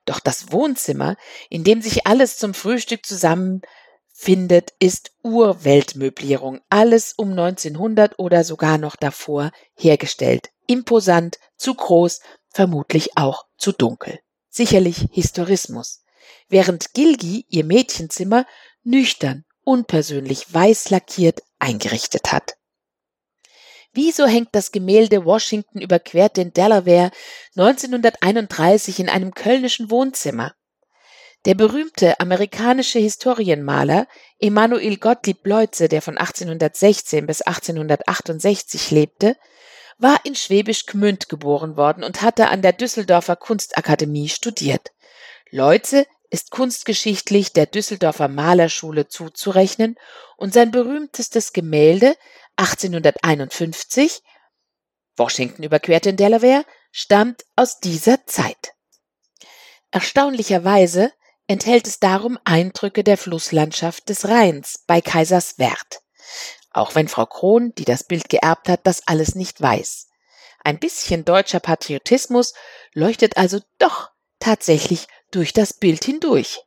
Doch 0.04 0.20
das 0.20 0.52
Wohnzimmer, 0.52 1.16
in 1.50 1.64
dem 1.64 1.82
sich 1.82 2.06
alles 2.06 2.38
zum 2.38 2.54
Frühstück 2.54 3.06
zusammenfindet, 3.06 4.74
ist 4.80 5.12
Urweltmöblierung, 5.24 6.60
alles 6.68 7.14
um 7.14 7.30
1900 7.30 8.20
oder 8.20 8.44
sogar 8.44 8.78
noch 8.78 8.98
davor 8.98 9.52
hergestellt. 9.78 10.50
Imposant, 10.68 11.40
zu 11.56 11.76
groß, 11.76 12.20
vermutlich 12.50 13.16
auch 13.16 13.46
zu 13.58 13.72
dunkel. 13.72 14.20
Sicherlich 14.50 15.08
Historismus 15.12 16.02
während 16.50 16.94
Gilgi 16.94 17.46
ihr 17.50 17.64
Mädchenzimmer 17.64 18.46
nüchtern, 18.84 19.46
unpersönlich 19.64 20.54
weiß 20.54 20.90
lackiert 20.90 21.42
eingerichtet 21.60 22.32
hat. 22.32 22.56
Wieso 23.94 24.26
hängt 24.26 24.50
das 24.54 24.72
Gemälde 24.72 25.26
Washington 25.26 25.82
überquert 25.82 26.38
den 26.38 26.54
Delaware 26.54 27.12
1931 27.58 29.00
in 29.00 29.10
einem 29.10 29.34
kölnischen 29.34 29.92
Wohnzimmer? 29.92 30.54
Der 31.46 31.56
berühmte 31.56 32.20
amerikanische 32.20 33.00
Historienmaler 33.00 34.08
Emanuel 34.40 34.98
Gottlieb 34.98 35.46
Leutze, 35.46 35.90
der 35.90 36.02
von 36.02 36.18
1816 36.18 37.26
bis 37.26 37.42
1868 37.42 38.92
lebte, 38.92 39.36
war 39.98 40.20
in 40.24 40.36
Schwäbisch 40.36 40.86
Gmünd 40.86 41.30
geboren 41.30 41.78
worden 41.78 42.04
und 42.04 42.22
hatte 42.22 42.48
an 42.50 42.62
der 42.62 42.74
Düsseldorfer 42.74 43.36
Kunstakademie 43.36 44.30
studiert. 44.30 44.92
Leutze 45.52 46.08
ist 46.30 46.50
kunstgeschichtlich 46.50 47.52
der 47.52 47.66
Düsseldorfer 47.66 48.30
Malerschule 48.30 49.08
zuzurechnen 49.08 49.98
und 50.38 50.54
sein 50.54 50.72
berühmtestes 50.72 51.52
Gemälde 51.52 52.16
1851 52.56 54.24
Washington 55.18 55.64
überquert 55.64 56.06
in 56.06 56.16
Delaware 56.16 56.66
stammt 56.92 57.44
aus 57.56 57.80
dieser 57.80 58.26
Zeit. 58.26 58.74
Erstaunlicherweise 59.92 61.12
enthält 61.48 61.86
es 61.86 62.00
darum 62.00 62.40
Eindrücke 62.46 63.04
der 63.04 63.18
Flusslandschaft 63.18 64.08
des 64.08 64.30
Rheins 64.30 64.86
bei 64.88 65.02
Kaiserswerth. 65.02 66.02
Auch 66.72 66.96
wenn 66.96 67.10
Frau 67.10 67.26
Krohn, 67.26 67.74
die 67.76 67.84
das 67.84 68.06
Bild 68.06 68.30
geerbt 68.30 68.70
hat, 68.70 68.88
das 68.88 69.06
alles 69.06 69.36
nicht 69.36 69.60
weiß. 69.60 70.08
Ein 70.64 70.80
bisschen 70.80 71.26
deutscher 71.26 71.60
Patriotismus 71.60 72.54
leuchtet 72.94 73.36
also 73.36 73.60
doch 73.80 74.12
tatsächlich 74.40 75.08
durch 75.32 75.54
das 75.54 75.74
Bild 75.74 76.04
hindurch. 76.04 76.62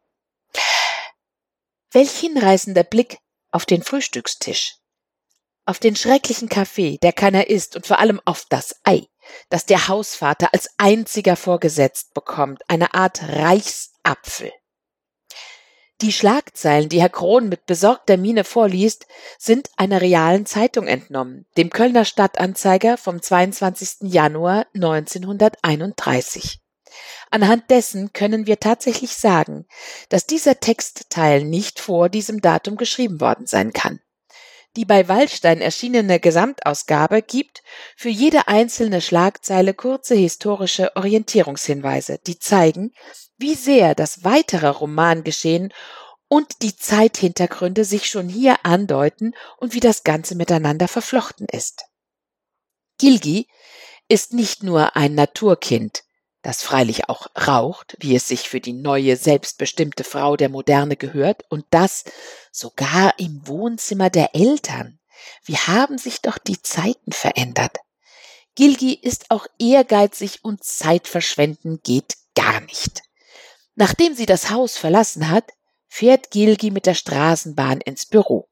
Welch 1.93 2.19
hinreißender 2.19 2.83
Blick 2.83 3.19
auf 3.51 3.67
den 3.67 3.83
Frühstückstisch. 3.83 4.77
Auf 5.67 5.79
den 5.79 5.97
schrecklichen 5.97 6.49
Kaffee, 6.49 6.99
der 6.99 7.13
keiner 7.13 7.49
isst, 7.49 7.77
und 7.77 7.87
vor 7.87 7.99
allem 7.99 8.21
auf 8.25 8.45
das 8.49 8.75
Ei, 8.85 9.07
das 9.49 9.65
der 9.65 9.89
Hausvater 9.89 10.53
als 10.53 10.69
einziger 10.77 11.37
vorgesetzt 11.37 12.13
bekommt, 12.15 12.63
eine 12.69 12.95
Art 12.95 13.23
Reichsapfel. 13.23 14.53
Die 16.01 16.13
Schlagzeilen, 16.13 16.89
die 16.89 17.01
Herr 17.01 17.09
Krohn 17.09 17.49
mit 17.49 17.67
besorgter 17.67 18.17
Miene 18.17 18.43
vorliest, 18.43 19.07
sind 19.39 19.71
einer 19.77 20.01
realen 20.01 20.45
Zeitung 20.45 20.89
entnommen, 20.89 21.47
dem 21.57 21.71
Kölner 21.71 22.05
Stadtanzeiger 22.05 22.99
vom 22.99 23.23
22. 23.23 24.13
Januar 24.13 24.67
1931. 24.75 26.64
Anhand 27.31 27.71
dessen 27.71 28.13
können 28.13 28.47
wir 28.47 28.61
tatsächlich 28.61 29.17
sagen, 29.17 29.67
dass 30.09 30.27
dieser 30.27 30.61
Textteil 30.61 31.45
nicht 31.45 31.81
vor 31.81 32.09
diesem 32.09 32.41
Datum 32.41 32.77
geschrieben 32.77 33.21
worden 33.21 33.47
sein 33.47 33.73
kann. 33.73 34.01
Die 34.77 34.85
bei 34.85 35.07
Wallstein 35.07 35.61
erschienene 35.61 36.19
Gesamtausgabe 36.19 37.23
gibt 37.23 37.63
für 37.97 38.09
jede 38.09 38.49
einzelne 38.49 39.01
Schlagzeile 39.01 39.73
kurze 39.73 40.17
historische 40.17 40.97
Orientierungshinweise, 40.97 42.19
die 42.27 42.39
zeigen, 42.41 42.93
wie 43.37 43.55
sehr 43.55 43.95
das 43.95 44.25
weitere 44.25 44.69
Romangeschehen 44.69 45.73
und 46.29 46.63
die 46.63 46.77
Zeithintergründe 46.77 47.85
sich 47.85 48.07
schon 48.07 48.29
hier 48.29 48.65
andeuten 48.65 49.35
und 49.59 49.75
wie 49.75 49.81
das 49.81 50.03
Ganze 50.03 50.35
miteinander 50.35 50.89
verflochten 50.89 51.47
ist. 51.51 51.85
Gilgi 52.99 53.49
ist 54.09 54.33
nicht 54.33 54.63
nur 54.63 54.97
ein 54.97 55.15
Naturkind, 55.15 56.04
das 56.45 56.63
freilich 56.63 57.09
auch 57.09 57.27
raucht, 57.37 57.97
wie 58.01 58.15
es 58.15 58.29
sich 58.29 58.49
für 58.49 58.61
die 58.61 58.75
neue, 58.75 59.17
selbstbestimmte 59.17 60.05
Frau 60.05 60.37
der 60.37 60.51
Moderne 60.51 60.97
gehört, 60.97 61.43
und 61.49 61.65
das 61.71 62.05
sogar 62.53 63.19
im 63.19 63.49
Wohnzimmer 63.49 64.11
der 64.11 64.35
Eltern. 64.35 65.01
Wie 65.45 65.57
haben 65.57 65.99
sich 65.99 66.21
doch 66.21 66.39
die 66.39 66.61
Zeiten 66.61 67.13
verändert. 67.13 67.79
Gilgi 68.55 68.93
ist 68.95 69.31
auch 69.31 69.47
ehrgeizig 69.59 70.45
und 70.45 70.63
Zeitverschwenden 70.63 71.81
geht 71.83 72.15
gar 72.35 72.61
nicht. 72.61 73.03
Nachdem 73.75 74.15
sie 74.15 74.27
das 74.27 74.51
Haus 74.51 74.77
verlassen 74.77 75.31
hat, 75.31 75.51
fährt 75.89 76.31
Gilgi 76.31 76.71
mit 76.71 76.87
der 76.87 76.95
Straßenbahn 76.95 77.81
ins 77.81 78.07
Büro. 78.07 78.49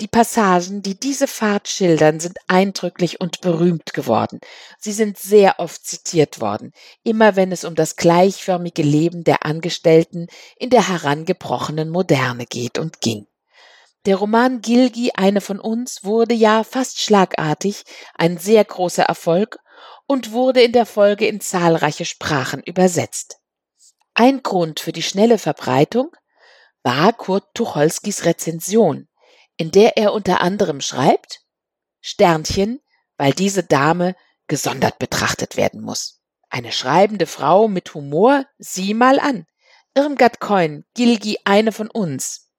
Die 0.00 0.06
Passagen, 0.06 0.80
die 0.80 0.94
diese 0.94 1.26
Fahrt 1.26 1.66
schildern, 1.66 2.20
sind 2.20 2.38
eindrücklich 2.46 3.20
und 3.20 3.40
berühmt 3.40 3.94
geworden. 3.94 4.38
Sie 4.78 4.92
sind 4.92 5.18
sehr 5.18 5.58
oft 5.58 5.84
zitiert 5.84 6.40
worden, 6.40 6.72
immer 7.02 7.34
wenn 7.34 7.50
es 7.50 7.64
um 7.64 7.74
das 7.74 7.96
gleichförmige 7.96 8.82
Leben 8.82 9.24
der 9.24 9.44
Angestellten 9.44 10.28
in 10.56 10.70
der 10.70 10.88
herangebrochenen 10.88 11.90
Moderne 11.90 12.46
geht 12.46 12.78
und 12.78 13.00
ging. 13.00 13.26
Der 14.06 14.14
Roman 14.14 14.60
Gilgi, 14.60 15.10
eine 15.16 15.40
von 15.40 15.58
uns, 15.58 16.04
wurde 16.04 16.34
ja 16.34 16.62
fast 16.62 17.00
schlagartig 17.00 17.82
ein 18.14 18.38
sehr 18.38 18.64
großer 18.64 19.02
Erfolg 19.02 19.58
und 20.06 20.30
wurde 20.30 20.62
in 20.62 20.72
der 20.72 20.86
Folge 20.86 21.26
in 21.26 21.40
zahlreiche 21.40 22.04
Sprachen 22.04 22.62
übersetzt. 22.62 23.40
Ein 24.14 24.44
Grund 24.44 24.78
für 24.78 24.92
die 24.92 25.02
schnelle 25.02 25.38
Verbreitung 25.38 26.12
war 26.84 27.12
Kurt 27.12 27.52
Tucholskys 27.54 28.24
Rezension, 28.24 29.08
in 29.58 29.70
der 29.70 29.98
er 29.98 30.14
unter 30.14 30.40
anderem 30.40 30.80
schreibt 30.80 31.42
Sternchen, 32.00 32.80
weil 33.18 33.32
diese 33.32 33.62
Dame 33.62 34.16
gesondert 34.46 34.98
betrachtet 34.98 35.56
werden 35.56 35.82
muss. 35.82 36.22
Eine 36.48 36.72
schreibende 36.72 37.26
Frau 37.26 37.68
mit 37.68 37.92
Humor, 37.92 38.46
sieh 38.56 38.94
mal 38.94 39.20
an. 39.20 39.46
Irmgard 39.94 40.40
Coin, 40.40 40.84
Gilgi, 40.94 41.38
eine 41.44 41.72
von 41.72 41.90
uns. 41.90 42.50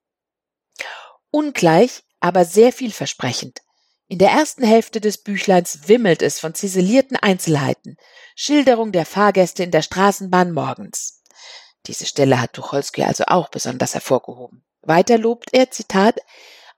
Ungleich, 1.30 2.02
aber 2.20 2.44
sehr 2.44 2.72
vielversprechend. 2.72 3.62
In 4.06 4.18
der 4.18 4.30
ersten 4.30 4.62
Hälfte 4.62 5.00
des 5.00 5.22
Büchleins 5.22 5.88
wimmelt 5.88 6.20
es 6.20 6.38
von 6.38 6.54
ziselierten 6.54 7.16
Einzelheiten, 7.16 7.96
Schilderung 8.36 8.92
der 8.92 9.06
Fahrgäste 9.06 9.62
in 9.62 9.70
der 9.70 9.82
Straßenbahn 9.82 10.52
morgens. 10.52 11.22
Diese 11.86 12.04
Stelle 12.04 12.40
hat 12.40 12.52
Tucholsky 12.52 13.04
also 13.04 13.24
auch 13.26 13.48
besonders 13.48 13.94
hervorgehoben. 13.94 14.64
Weiter 14.82 15.16
lobt 15.16 15.50
er, 15.52 15.70
Zitat, 15.70 16.20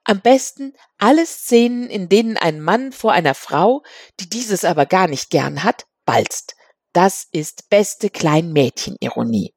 am 0.03 0.21
besten 0.21 0.73
alle 0.97 1.25
Szenen, 1.25 1.89
in 1.89 2.09
denen 2.09 2.37
ein 2.37 2.61
Mann 2.61 2.91
vor 2.91 3.11
einer 3.13 3.35
Frau, 3.35 3.83
die 4.19 4.29
dieses 4.29 4.65
aber 4.65 4.85
gar 4.85 5.07
nicht 5.07 5.29
gern 5.29 5.63
hat, 5.63 5.85
balzt. 6.05 6.55
Das 6.93 7.27
ist 7.31 7.69
beste 7.69 8.09
Kleinmädchenironie. 8.09 9.53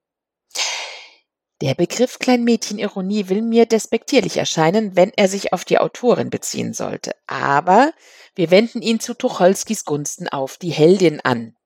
Der 1.63 1.75
Begriff 1.75 2.19
Kleinmädchenironie 2.19 3.29
will 3.29 3.41
mir 3.41 3.65
despektierlich 3.65 4.37
erscheinen, 4.37 4.95
wenn 4.95 5.11
er 5.17 5.27
sich 5.27 5.55
auf 5.55 5.65
die 5.65 5.79
Autorin 5.79 6.29
beziehen 6.29 6.75
sollte. 6.75 7.15
Aber 7.27 7.93
wir 8.35 8.51
wenden 8.51 8.83
ihn 8.83 9.01
zu 9.01 9.15
Tucholskys 9.15 9.85
Gunsten 9.87 10.29
auf 10.29 10.59
die 10.59 10.71
Heldin 10.71 11.21
an. 11.23 11.57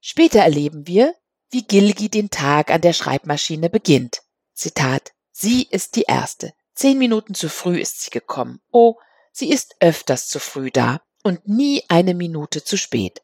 Später 0.00 0.40
erleben 0.40 0.86
wir, 0.86 1.14
wie 1.50 1.62
Gilgi 1.62 2.10
den 2.10 2.28
Tag 2.28 2.70
an 2.70 2.82
der 2.82 2.92
Schreibmaschine 2.92 3.70
beginnt. 3.70 4.22
Zitat. 4.52 5.12
Sie 5.32 5.66
ist 5.68 5.96
die 5.96 6.04
Erste. 6.06 6.52
Zehn 6.76 6.98
Minuten 6.98 7.34
zu 7.34 7.48
früh 7.48 7.80
ist 7.80 8.02
sie 8.02 8.10
gekommen. 8.10 8.60
Oh, 8.70 8.96
sie 9.32 9.50
ist 9.50 9.76
öfters 9.80 10.28
zu 10.28 10.38
früh 10.38 10.70
da 10.70 11.00
und 11.22 11.48
nie 11.48 11.82
eine 11.88 12.14
Minute 12.14 12.62
zu 12.62 12.76
spät. 12.76 13.22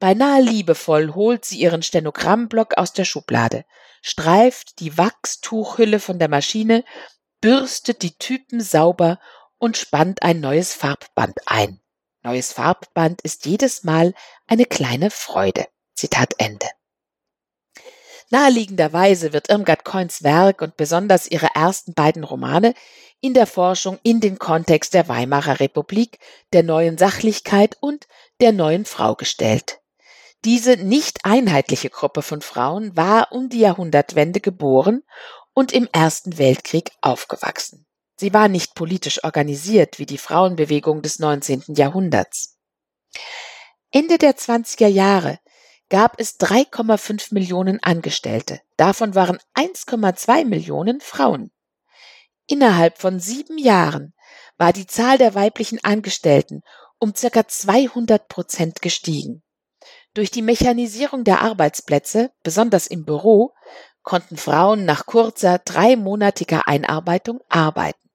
Beinahe 0.00 0.42
liebevoll 0.42 1.14
holt 1.14 1.44
sie 1.44 1.60
ihren 1.60 1.84
Stenogrammblock 1.84 2.76
aus 2.76 2.92
der 2.92 3.04
Schublade, 3.04 3.64
streift 4.02 4.80
die 4.80 4.98
Wachstuchhülle 4.98 6.00
von 6.00 6.18
der 6.18 6.28
Maschine, 6.28 6.84
bürstet 7.40 8.02
die 8.02 8.18
Typen 8.18 8.60
sauber 8.60 9.20
und 9.58 9.76
spannt 9.76 10.24
ein 10.24 10.40
neues 10.40 10.74
Farbband 10.74 11.38
ein. 11.46 11.80
Neues 12.24 12.52
Farbband 12.52 13.22
ist 13.22 13.46
jedes 13.46 13.84
Mal 13.84 14.12
eine 14.48 14.64
kleine 14.64 15.10
Freude. 15.10 15.66
Zitat 15.94 16.34
Ende. 16.38 16.66
Naheliegenderweise 18.32 19.34
wird 19.34 19.50
Irmgard 19.50 19.84
Coins 19.84 20.22
Werk 20.22 20.62
und 20.62 20.78
besonders 20.78 21.30
ihre 21.30 21.48
ersten 21.54 21.92
beiden 21.92 22.24
Romane 22.24 22.72
in 23.20 23.34
der 23.34 23.46
Forschung 23.46 23.98
in 24.02 24.20
den 24.20 24.38
Kontext 24.38 24.94
der 24.94 25.06
Weimarer 25.06 25.60
Republik, 25.60 26.18
der 26.54 26.62
neuen 26.62 26.96
Sachlichkeit 26.96 27.76
und 27.80 28.08
der 28.40 28.52
neuen 28.52 28.86
Frau 28.86 29.16
gestellt. 29.16 29.80
Diese 30.46 30.78
nicht 30.78 31.26
einheitliche 31.26 31.90
Gruppe 31.90 32.22
von 32.22 32.40
Frauen 32.40 32.96
war 32.96 33.32
um 33.32 33.50
die 33.50 33.60
Jahrhundertwende 33.60 34.40
geboren 34.40 35.02
und 35.52 35.70
im 35.70 35.86
Ersten 35.92 36.38
Weltkrieg 36.38 36.90
aufgewachsen. 37.02 37.84
Sie 38.16 38.32
war 38.32 38.48
nicht 38.48 38.74
politisch 38.74 39.22
organisiert 39.24 39.98
wie 39.98 40.06
die 40.06 40.16
Frauenbewegung 40.16 41.02
des 41.02 41.18
19. 41.18 41.64
Jahrhunderts. 41.76 42.56
Ende 43.90 44.16
der 44.16 44.38
20er 44.38 44.88
Jahre 44.88 45.38
gab 45.92 46.18
es 46.18 46.40
3,5 46.40 47.34
Millionen 47.34 47.78
Angestellte. 47.82 48.62
Davon 48.78 49.14
waren 49.14 49.38
1,2 49.54 50.46
Millionen 50.46 51.02
Frauen. 51.02 51.50
Innerhalb 52.46 52.96
von 52.96 53.20
sieben 53.20 53.58
Jahren 53.58 54.14
war 54.56 54.72
die 54.72 54.86
Zahl 54.86 55.18
der 55.18 55.34
weiblichen 55.34 55.84
Angestellten 55.84 56.62
um 56.98 57.14
circa 57.14 57.46
200 57.46 58.26
Prozent 58.28 58.80
gestiegen. 58.80 59.42
Durch 60.14 60.30
die 60.30 60.40
Mechanisierung 60.40 61.24
der 61.24 61.42
Arbeitsplätze, 61.42 62.30
besonders 62.42 62.86
im 62.86 63.04
Büro, 63.04 63.52
konnten 64.02 64.38
Frauen 64.38 64.86
nach 64.86 65.04
kurzer 65.04 65.58
dreimonatiger 65.58 66.66
Einarbeitung 66.66 67.42
arbeiten. 67.50 68.08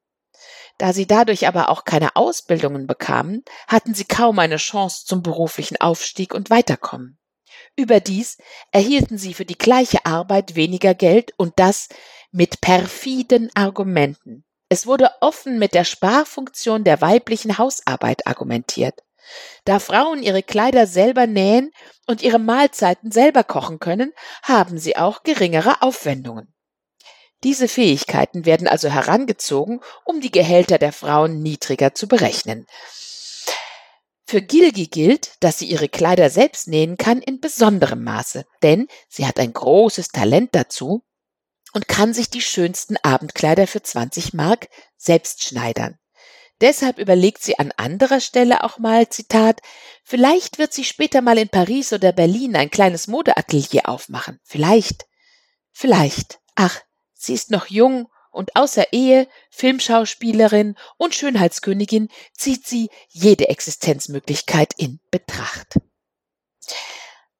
Da 0.80 0.94
sie 0.94 1.06
dadurch 1.06 1.48
aber 1.48 1.70
auch 1.70 1.86
keine 1.86 2.16
Ausbildungen 2.16 2.88
bekamen, 2.88 3.44
hatten 3.68 3.94
sie 3.94 4.06
kaum 4.06 4.40
eine 4.40 4.58
Chance 4.58 5.06
zum 5.06 5.22
beruflichen 5.22 5.80
Aufstieg 5.80 6.34
und 6.34 6.50
Weiterkommen. 6.50 7.17
Überdies 7.76 8.38
erhielten 8.72 9.18
sie 9.18 9.34
für 9.34 9.46
die 9.46 9.58
gleiche 9.58 10.06
Arbeit 10.06 10.56
weniger 10.56 10.94
Geld 10.94 11.34
und 11.38 11.54
das 11.58 11.90
mit 12.32 12.62
perfiden 12.62 13.50
Argumenten. 13.56 14.44
Es 14.70 14.86
wurde 14.86 15.12
offen 15.22 15.60
mit 15.60 15.74
der 15.74 15.86
Sparfunktion 15.86 16.84
der 16.84 17.02
weiblichen 17.02 17.58
Hausarbeit 17.58 18.28
argumentiert. 18.28 19.02
Da 19.66 19.80
Frauen 19.80 20.24
ihre 20.24 20.44
Kleider 20.44 20.88
selber 20.88 21.28
nähen 21.28 21.72
und 22.06 22.22
ihre 22.22 22.40
Mahlzeiten 22.40 23.12
selber 23.12 23.44
kochen 23.44 23.80
können, 23.80 24.14
haben 24.44 24.78
sie 24.78 24.96
auch 24.96 25.24
geringere 25.24 25.82
Aufwendungen. 25.82 26.54
Diese 27.44 27.68
Fähigkeiten 27.68 28.46
werden 28.46 28.68
also 28.68 28.90
herangezogen, 28.90 29.82
um 30.06 30.22
die 30.22 30.32
Gehälter 30.32 30.78
der 30.78 30.92
Frauen 30.92 31.42
niedriger 31.42 31.94
zu 31.94 32.08
berechnen. 32.08 32.66
Für 34.30 34.42
Gilgi 34.42 34.88
gilt, 34.88 35.38
dass 35.40 35.60
sie 35.60 35.68
ihre 35.68 35.88
Kleider 35.88 36.30
selbst 36.30 36.68
nähen 36.68 36.98
kann 36.98 37.22
in 37.22 37.40
besonderem 37.40 38.04
Maße, 38.04 38.46
denn 38.62 38.88
sie 39.08 39.26
hat 39.26 39.40
ein 39.40 39.54
großes 39.54 40.10
Talent 40.10 40.54
dazu 40.54 41.06
und 41.72 41.88
kann 41.88 42.14
sich 42.14 42.30
die 42.30 42.42
schönsten 42.42 42.98
Abendkleider 42.98 43.68
für 43.68 43.82
20 43.82 44.34
Mark 44.34 44.68
selbst 44.98 45.44
schneidern. 45.46 45.98
Deshalb 46.60 46.98
überlegt 46.98 47.42
sie 47.42 47.58
an 47.58 47.72
anderer 47.78 48.20
Stelle 48.20 48.66
auch 48.66 48.80
mal, 48.80 49.08
Zitat, 49.08 49.62
vielleicht 50.04 50.58
wird 50.58 50.74
sie 50.74 50.84
später 50.84 51.22
mal 51.22 51.38
in 51.38 51.48
Paris 51.48 51.94
oder 51.94 52.12
Berlin 52.12 52.58
ein 52.58 52.70
kleines 52.70 53.08
Modeatelier 53.08 53.88
aufmachen. 53.88 54.42
Vielleicht. 54.44 55.06
Vielleicht. 55.72 56.40
Ach, 56.56 56.82
sie 57.14 57.34
ist 57.34 57.50
noch 57.50 57.68
jung 57.68 58.10
und 58.38 58.56
außer 58.56 58.94
Ehe, 58.94 59.28
Filmschauspielerin 59.50 60.76
und 60.98 61.16
Schönheitskönigin 61.16 62.10
zieht 62.34 62.66
sie 62.66 62.90
jede 63.10 63.50
Existenzmöglichkeit 63.50 64.74
in 64.78 65.00
Betracht. 65.12 65.80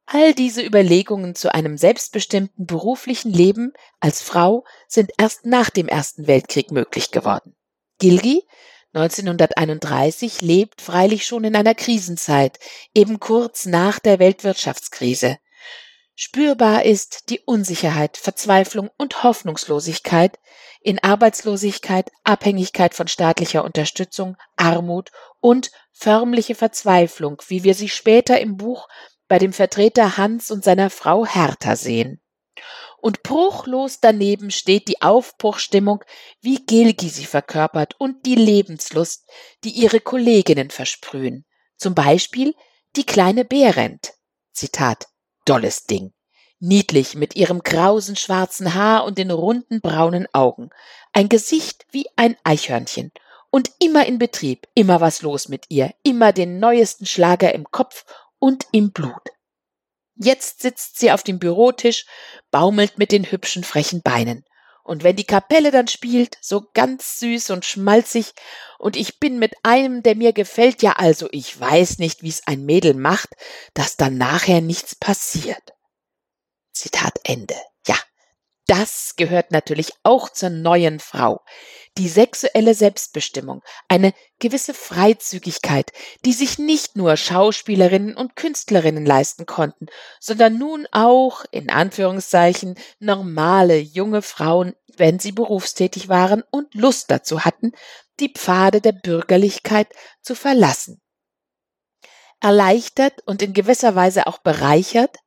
All 0.06 0.34
diese 0.34 0.62
Überlegungen 0.62 1.36
zu 1.36 1.54
einem 1.54 1.78
selbstbestimmten 1.78 2.66
beruflichen 2.66 3.32
Leben 3.32 3.74
als 4.00 4.22
Frau 4.22 4.66
sind 4.88 5.12
erst 5.18 5.46
nach 5.46 5.70
dem 5.70 5.88
Ersten 5.88 6.28
Weltkrieg 6.28 6.72
möglich 6.72 7.12
geworden. 7.12 7.56
Gilgi 8.00 8.44
1931 8.94 10.42
lebt 10.42 10.82
freilich 10.82 11.26
schon 11.26 11.44
in 11.44 11.56
einer 11.56 11.76
Krisenzeit, 11.76 12.58
eben 12.96 13.20
kurz 13.20 13.66
nach 13.66 14.00
der 14.00 14.18
Weltwirtschaftskrise. 14.20 15.38
Spürbar 16.16 16.84
ist 16.84 17.30
die 17.30 17.42
Unsicherheit, 17.42 18.18
Verzweiflung 18.18 18.90
und 18.98 19.24
Hoffnungslosigkeit 19.24 20.40
in 20.82 21.00
Arbeitslosigkeit, 21.00 22.12
Abhängigkeit 22.24 22.94
von 22.94 23.08
staatlicher 23.08 23.64
Unterstützung, 23.64 24.38
Armut 24.56 25.12
und 25.40 25.72
förmliche 25.92 26.56
Verzweiflung, 26.56 27.42
wie 27.48 27.64
wir 27.64 27.74
sie 27.74 27.90
später 27.90 28.40
im 28.40 28.58
Buch 28.58 28.88
bei 29.28 29.40
dem 29.40 29.54
Vertreter 29.54 30.18
Hans 30.18 30.52
und 30.52 30.64
seiner 30.64 30.90
Frau 30.90 31.26
Hertha 31.26 31.76
sehen. 31.76 32.22
Und 33.00 33.24
bruchlos 33.24 34.00
daneben 34.00 34.50
steht 34.50 34.88
die 34.88 35.02
Aufbruchstimmung, 35.02 36.04
wie 36.42 36.66
Gilgi 36.66 37.10
sie 37.10 37.26
verkörpert 37.26 37.94
und 38.00 38.26
die 38.26 38.36
Lebenslust, 38.36 39.30
die 39.64 39.70
ihre 39.70 40.00
Kolleginnen 40.00 40.72
versprühen. 40.72 41.46
Zum 41.78 41.94
Beispiel 41.94 42.56
die 42.96 43.06
kleine 43.06 43.46
Behrend. 43.46 44.14
Zitat 44.52 45.08
dolles 45.46 45.86
Ding. 45.86 46.12
Niedlich 46.60 47.14
mit 47.14 47.36
ihrem 47.36 47.62
krausen 47.62 48.16
schwarzen 48.16 48.74
Haar 48.74 49.06
und 49.06 49.20
den 49.20 49.30
runden 49.30 49.80
braunen 49.80 50.28
Augen. 50.34 50.72
Ein 51.14 51.30
Gesicht 51.30 51.86
wie 51.92 52.08
ein 52.16 52.36
Eichhörnchen. 52.44 53.12
Und 53.52 53.72
immer 53.80 54.06
in 54.08 54.18
Betrieb, 54.18 54.68
immer 54.74 55.00
was 55.00 55.22
los 55.22 55.50
mit 55.50 55.66
ihr, 55.70 55.94
immer 56.04 56.34
den 56.34 56.60
neuesten 56.60 57.06
Schlager 57.06 57.54
im 57.54 57.66
Kopf 57.72 58.06
und 58.40 58.66
im 58.72 58.92
Blut. 58.92 59.22
Jetzt 60.16 60.62
sitzt 60.62 60.98
sie 61.00 61.12
auf 61.12 61.24
dem 61.24 61.38
Bürotisch, 61.38 62.06
baumelt 62.50 62.98
mit 62.98 63.12
den 63.12 63.32
hübschen 63.32 63.64
frechen 63.64 64.02
Beinen. 64.02 64.44
Und 64.84 65.04
wenn 65.04 65.16
die 65.16 65.26
Kapelle 65.26 65.70
dann 65.70 65.88
spielt, 65.88 66.38
so 66.42 66.66
ganz 66.74 67.20
süß 67.20 67.52
und 67.52 67.66
schmalzig, 67.66 68.34
und 68.80 68.96
ich 68.96 69.20
bin 69.20 69.38
mit 69.38 69.54
einem, 69.62 70.02
der 70.02 70.16
mir 70.16 70.34
gefällt, 70.34 70.82
ja 70.82 70.94
also 70.94 71.28
ich 71.32 71.60
weiß 71.60 72.00
nicht, 72.00 72.24
wie's 72.24 72.48
ein 72.48 72.66
Mädel 72.66 72.96
macht, 72.96 73.30
dass 73.74 73.98
dann 73.98 74.18
nachher 74.18 74.62
nichts 74.62 74.96
passiert. 74.96 75.77
Zitat 76.80 77.20
Ende. 77.24 77.56
Ja, 77.88 77.96
das 78.68 79.14
gehört 79.16 79.52
natürlich 79.52 79.94
auch 80.04 80.30
zur 80.30 80.50
neuen 80.50 81.00
Frau. 81.00 81.42
Die 81.98 82.10
sexuelle 82.10 82.74
Selbstbestimmung, 82.74 83.64
eine 83.88 84.14
gewisse 84.40 84.74
Freizügigkeit, 84.74 85.92
die 86.26 86.34
sich 86.34 86.60
nicht 86.60 86.98
nur 86.98 87.16
Schauspielerinnen 87.16 88.16
und 88.16 88.36
Künstlerinnen 88.36 89.06
leisten 89.06 89.46
konnten, 89.46 89.88
sondern 90.20 90.58
nun 90.58 90.86
auch, 90.92 91.46
in 91.52 91.70
Anführungszeichen, 91.70 92.78
normale 93.00 93.78
junge 93.78 94.22
Frauen, 94.22 94.76
wenn 94.98 95.18
sie 95.18 95.32
berufstätig 95.32 96.10
waren 96.10 96.44
und 96.52 96.76
Lust 96.76 97.10
dazu 97.10 97.46
hatten, 97.46 97.72
die 98.20 98.34
Pfade 98.34 98.82
der 98.82 98.92
Bürgerlichkeit 98.92 99.88
zu 100.22 100.36
verlassen. 100.36 101.02
Erleichtert 102.42 103.22
und 103.26 103.42
in 103.42 103.54
gewisser 103.54 103.96
Weise 103.96 104.28
auch 104.28 104.40
bereichert 104.40 105.18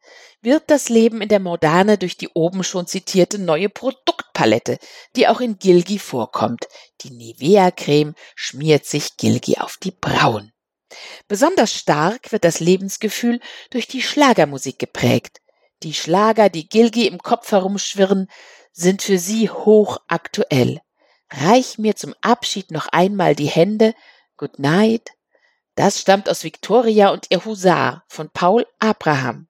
wird 0.43 0.65
das 0.69 0.89
Leben 0.89 1.21
in 1.21 1.29
der 1.29 1.41
Moderne 1.41 1.99
durch 1.99 2.17
die 2.17 2.29
oben 2.29 2.65
schon 2.65 2.87
zitierte 2.87 3.39
neue 3.39 3.69
Produktpalette, 3.69 4.79
die 5.17 5.29
auch 5.29 5.41
in 5.41 5.59
Gilgi 5.59 5.99
vorkommt. 5.99 6.67
Die 7.03 7.11
Nivea-Creme 7.11 8.15
schmiert 8.35 8.87
sich 8.87 9.17
Gilgi 9.17 9.59
auf 9.59 9.77
die 9.77 9.91
Brauen. 9.91 10.53
Besonders 11.29 11.75
stark 11.75 12.33
wird 12.33 12.45
das 12.45 12.61
Lebensgefühl 12.61 13.41
durch 13.71 13.87
die 13.87 14.03
Schlagermusik 14.03 14.79
geprägt. 14.79 15.41
Die 15.83 15.95
Schlager, 15.95 16.49
die 16.49 16.69
Gilgi 16.69 17.07
im 17.07 17.19
Kopf 17.19 17.53
herumschwirren, 17.53 18.29
sind 18.73 19.03
für 19.03 19.19
sie 19.19 19.51
hochaktuell. 19.51 20.81
Reich 21.31 21.79
mir 21.79 21.97
zum 21.97 22.15
Abschied 22.23 22.71
noch 22.71 22.89
einmal 22.89 23.35
die 23.35 23.47
Hände. 23.47 23.95
Good 24.37 24.59
night. 24.59 25.11
Das 25.77 26.01
stammt 26.01 26.29
aus 26.29 26.45
Victoria 26.45 27.11
und 27.11 27.27
ihr 27.31 27.45
Husar 27.45 28.05
von 28.09 28.31
Paul 28.31 28.67
Abraham. 28.79 29.50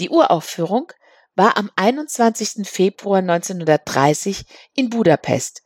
Die 0.00 0.08
Uraufführung 0.08 0.90
war 1.34 1.58
am 1.58 1.70
21. 1.76 2.66
Februar 2.66 3.18
1930 3.18 4.46
in 4.74 4.88
Budapest, 4.88 5.60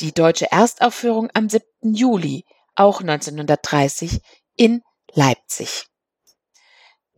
die 0.00 0.12
deutsche 0.12 0.52
Erstaufführung 0.52 1.30
am 1.32 1.48
7. 1.48 1.64
Juli, 1.94 2.44
auch 2.74 3.00
1930, 3.00 4.20
in 4.56 4.82
Leipzig. 5.14 5.86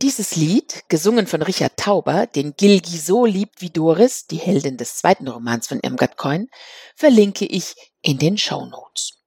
Dieses 0.01 0.37
Lied, 0.37 0.85
gesungen 0.87 1.27
von 1.27 1.41
Richard 1.41 1.75
Tauber, 1.75 2.25
den 2.25 2.55
Gilgi 2.55 2.97
so 2.97 3.25
liebt 3.25 3.59
wie 3.61 3.69
Doris, 3.69 4.25
die 4.27 4.37
Heldin 4.37 4.77
des 4.77 4.95
zweiten 4.95 5.27
Romans 5.27 5.67
von 5.67 5.81
Irmgard 5.81 6.15
Coin, 6.15 6.47
verlinke 6.95 7.45
ich 7.45 7.75
in 8.01 8.17
den 8.17 8.37
Show 8.37 8.65
Notes. 8.65 9.19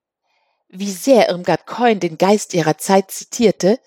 Wie 0.69 0.91
sehr 0.91 1.29
Irmgard 1.29 1.67
Coin 1.67 2.01
den 2.01 2.17
Geist 2.17 2.55
ihrer 2.55 2.79
Zeit 2.79 3.11
zitierte, 3.11 3.79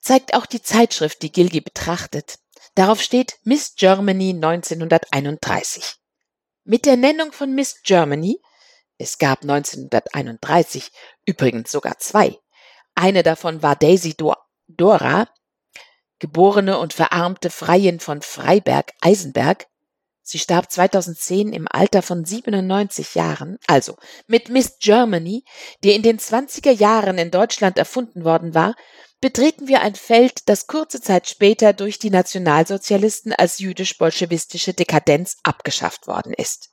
zeigt 0.00 0.34
auch 0.34 0.46
die 0.46 0.62
Zeitschrift, 0.62 1.20
die 1.22 1.32
Gilgi 1.32 1.60
betrachtet. 1.60 2.38
Darauf 2.74 3.02
steht 3.02 3.38
Miss 3.44 3.74
Germany 3.74 4.30
1931. 4.30 5.96
Mit 6.64 6.86
der 6.86 6.96
Nennung 6.96 7.32
von 7.32 7.54
Miss 7.54 7.82
Germany, 7.82 8.40
es 8.96 9.18
gab 9.18 9.42
1931 9.42 10.90
übrigens 11.26 11.70
sogar 11.70 11.98
zwei, 11.98 12.38
eine 12.94 13.22
davon 13.22 13.62
war 13.62 13.76
Daisy 13.76 14.16
Dora, 14.68 15.28
geborene 16.18 16.78
und 16.78 16.94
verarmte 16.94 17.50
Freiin 17.50 18.00
von 18.00 18.22
Freiberg-Eisenberg, 18.22 19.66
Sie 20.22 20.38
starb 20.38 20.70
2010 20.70 21.52
im 21.52 21.66
Alter 21.68 22.00
von 22.00 22.24
97 22.24 23.14
Jahren, 23.16 23.58
also 23.66 23.96
mit 24.26 24.48
Miss 24.48 24.78
Germany, 24.78 25.44
die 25.82 25.92
in 25.92 26.02
den 26.02 26.18
20er 26.18 26.70
Jahren 26.70 27.18
in 27.18 27.30
Deutschland 27.30 27.76
erfunden 27.76 28.24
worden 28.24 28.54
war, 28.54 28.74
betreten 29.20 29.68
wir 29.68 29.80
ein 29.82 29.94
Feld, 29.94 30.48
das 30.48 30.66
kurze 30.66 31.00
Zeit 31.00 31.28
später 31.28 31.72
durch 31.72 31.98
die 31.98 32.10
Nationalsozialisten 32.10 33.32
als 33.32 33.58
jüdisch-bolschewistische 33.58 34.74
Dekadenz 34.74 35.38
abgeschafft 35.42 36.06
worden 36.06 36.34
ist. 36.34 36.70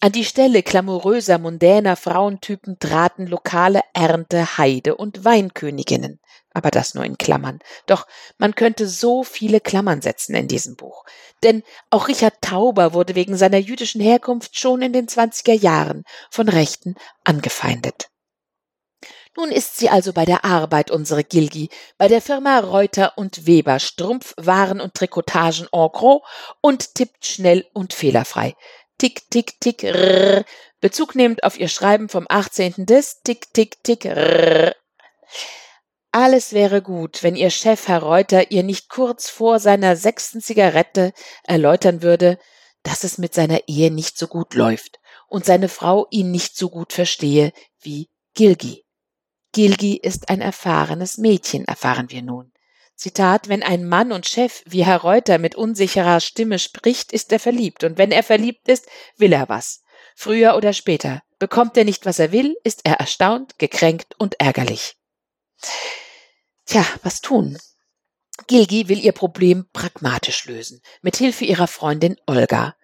An 0.00 0.12
die 0.12 0.24
Stelle 0.24 0.62
glamouröser, 0.62 1.38
mundäner 1.38 1.96
Frauentypen 1.96 2.78
traten 2.78 3.26
lokale 3.26 3.82
Ernte, 3.92 4.56
Heide 4.56 4.96
und 4.96 5.26
Weinköniginnen. 5.26 6.20
Aber 6.60 6.70
das 6.70 6.92
nur 6.94 7.06
in 7.06 7.16
Klammern. 7.16 7.60
Doch 7.86 8.06
man 8.36 8.54
könnte 8.54 8.86
so 8.86 9.24
viele 9.24 9.60
Klammern 9.60 10.02
setzen 10.02 10.34
in 10.34 10.46
diesem 10.46 10.76
Buch. 10.76 11.06
Denn 11.42 11.62
auch 11.88 12.08
Richard 12.08 12.42
Tauber 12.42 12.92
wurde 12.92 13.14
wegen 13.14 13.34
seiner 13.34 13.56
jüdischen 13.56 14.02
Herkunft 14.02 14.58
schon 14.58 14.82
in 14.82 14.92
den 14.92 15.08
20er 15.08 15.54
Jahren 15.54 16.04
von 16.30 16.50
Rechten 16.50 16.96
angefeindet. 17.24 18.10
Nun 19.38 19.50
ist 19.50 19.78
sie 19.78 19.88
also 19.88 20.12
bei 20.12 20.26
der 20.26 20.44
Arbeit, 20.44 20.90
unsere 20.90 21.24
Gilgi, 21.24 21.70
bei 21.96 22.08
der 22.08 22.20
Firma 22.20 22.58
Reuter 22.58 23.16
und 23.16 23.46
Weber, 23.46 23.78
Strumpfwaren 23.78 24.82
und 24.82 24.92
Trikotagen 24.92 25.66
en 25.72 25.88
gros 25.92 26.20
und 26.60 26.94
tippt 26.94 27.24
schnell 27.24 27.64
und 27.72 27.94
fehlerfrei. 27.94 28.54
Tick, 28.98 29.30
tick, 29.30 29.58
tick, 29.58 29.82
rrr. 29.82 30.44
Bezug 30.82 31.14
nehmend 31.14 31.42
auf 31.42 31.58
ihr 31.58 31.68
Schreiben 31.68 32.10
vom 32.10 32.26
18. 32.28 32.84
des 32.84 33.22
Tick, 33.22 33.50
tick, 33.54 33.82
tick, 33.82 34.04
rrr. 34.04 34.74
Alles 36.12 36.52
wäre 36.52 36.82
gut, 36.82 37.22
wenn 37.22 37.36
ihr 37.36 37.50
Chef 37.50 37.86
Herr 37.86 38.02
Reuter 38.02 38.50
ihr 38.50 38.64
nicht 38.64 38.88
kurz 38.88 39.28
vor 39.28 39.60
seiner 39.60 39.94
sechsten 39.94 40.40
Zigarette 40.40 41.12
erläutern 41.44 42.02
würde, 42.02 42.38
dass 42.82 43.04
es 43.04 43.18
mit 43.18 43.32
seiner 43.32 43.68
Ehe 43.68 43.92
nicht 43.92 44.18
so 44.18 44.26
gut 44.26 44.54
läuft 44.54 44.98
und 45.28 45.44
seine 45.44 45.68
Frau 45.68 46.08
ihn 46.10 46.32
nicht 46.32 46.56
so 46.56 46.68
gut 46.68 46.92
verstehe 46.92 47.52
wie 47.80 48.10
Gilgi. 48.34 48.84
Gilgi 49.52 49.96
ist 49.96 50.28
ein 50.28 50.40
erfahrenes 50.40 51.18
Mädchen, 51.18 51.64
erfahren 51.64 52.10
wir 52.10 52.22
nun. 52.22 52.52
Zitat, 52.96 53.48
wenn 53.48 53.62
ein 53.62 53.86
Mann 53.86 54.12
und 54.12 54.28
Chef 54.28 54.62
wie 54.66 54.84
Herr 54.84 54.98
Reuter 54.98 55.38
mit 55.38 55.54
unsicherer 55.54 56.20
Stimme 56.20 56.58
spricht, 56.58 57.12
ist 57.12 57.32
er 57.32 57.40
verliebt, 57.40 57.84
und 57.84 57.98
wenn 57.98 58.12
er 58.12 58.22
verliebt 58.22 58.68
ist, 58.68 58.86
will 59.16 59.32
er 59.32 59.48
was. 59.48 59.82
Früher 60.14 60.56
oder 60.56 60.72
später. 60.72 61.22
Bekommt 61.38 61.76
er 61.76 61.84
nicht, 61.84 62.04
was 62.04 62.18
er 62.18 62.32
will, 62.32 62.56
ist 62.62 62.80
er 62.84 62.94
erstaunt, 62.94 63.58
gekränkt 63.58 64.14
und 64.18 64.38
ärgerlich. 64.38 64.99
Tja, 66.66 66.84
was 67.02 67.20
tun? 67.20 67.58
Gilgi 68.46 68.88
will 68.88 68.98
ihr 68.98 69.12
Problem 69.12 69.68
pragmatisch 69.72 70.46
lösen, 70.46 70.80
mit 71.02 71.16
Hilfe 71.16 71.44
ihrer 71.44 71.66
Freundin 71.66 72.16
Olga. 72.26 72.74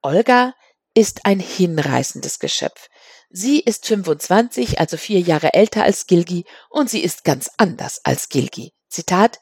Olga 0.00 0.54
ist 0.94 1.26
ein 1.26 1.40
hinreißendes 1.40 2.38
Geschöpf. 2.38 2.88
Sie 3.30 3.60
ist 3.60 3.86
25, 3.86 4.78
also 4.78 4.96
vier 4.96 5.20
Jahre 5.20 5.54
älter 5.54 5.84
als 5.84 6.06
Gilgi, 6.06 6.44
und 6.68 6.90
sie 6.90 7.00
ist 7.00 7.24
ganz 7.24 7.50
anders 7.56 8.00
als 8.04 8.28
Gilgi. 8.28 8.72
Zitat 8.88 9.40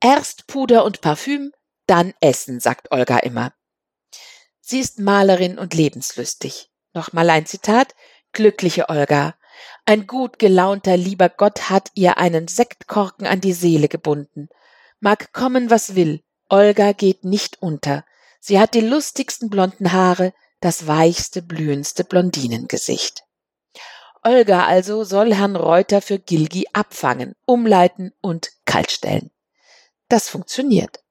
Erst 0.00 0.46
Puder 0.46 0.84
und 0.84 1.00
Parfüm, 1.00 1.52
dann 1.86 2.14
Essen, 2.20 2.60
sagt 2.60 2.90
Olga 2.92 3.18
immer. 3.18 3.52
Sie 4.60 4.80
ist 4.80 4.98
Malerin 4.98 5.58
und 5.58 5.72
lebenslüstig. 5.74 6.70
Nochmal 6.92 7.30
ein 7.30 7.46
Zitat. 7.46 7.94
Glückliche 8.32 8.88
Olga. 8.88 9.34
Ein 9.88 10.06
gut 10.06 10.38
gelaunter 10.38 10.98
lieber 10.98 11.30
Gott 11.30 11.70
hat 11.70 11.92
ihr 11.94 12.18
einen 12.18 12.46
Sektkorken 12.46 13.26
an 13.26 13.40
die 13.40 13.54
Seele 13.54 13.88
gebunden. 13.88 14.50
Mag 15.00 15.32
kommen, 15.32 15.70
was 15.70 15.94
will, 15.94 16.22
Olga 16.50 16.92
geht 16.92 17.24
nicht 17.24 17.62
unter. 17.62 18.04
Sie 18.38 18.60
hat 18.60 18.74
die 18.74 18.82
lustigsten 18.82 19.48
blonden 19.48 19.92
Haare, 19.94 20.34
das 20.60 20.86
weichste, 20.86 21.40
blühendste 21.40 22.04
Blondinengesicht. 22.04 23.22
Olga 24.22 24.66
also 24.66 25.04
soll 25.04 25.34
Herrn 25.34 25.56
Reuter 25.56 26.02
für 26.02 26.18
Gilgi 26.18 26.66
abfangen, 26.74 27.34
umleiten 27.46 28.12
und 28.20 28.50
kaltstellen. 28.66 29.30
Das 30.10 30.28
funktioniert. 30.28 31.02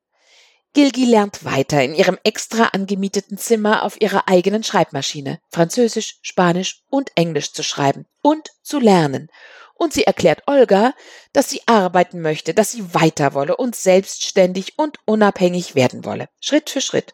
Gilgi 0.78 1.06
lernt 1.06 1.44
weiter 1.44 1.84
in 1.84 1.96
ihrem 1.96 2.20
extra 2.24 2.66
angemieteten 2.66 3.40
Zimmer 3.40 3.82
auf 3.82 4.00
ihrer 4.00 4.28
eigenen 4.28 4.64
Schreibmaschine 4.64 5.40
Französisch, 5.50 6.20
Spanisch 6.22 6.84
und 6.88 7.10
Englisch 7.16 7.52
zu 7.52 7.64
schreiben 7.64 8.06
und 8.22 8.52
zu 8.62 8.78
lernen. 8.78 9.32
Und 9.74 9.92
sie 9.92 10.04
erklärt 10.04 10.44
Olga, 10.46 10.94
dass 11.34 11.50
sie 11.50 11.64
arbeiten 11.66 12.22
möchte, 12.22 12.54
dass 12.54 12.74
sie 12.74 12.94
weiter 12.94 13.34
wolle 13.34 13.58
und 13.58 13.76
selbstständig 13.76 14.78
und 14.78 15.00
unabhängig 15.06 15.74
werden 15.74 16.06
wolle, 16.06 16.30
Schritt 16.40 16.70
für 16.70 16.82
Schritt. 16.82 17.12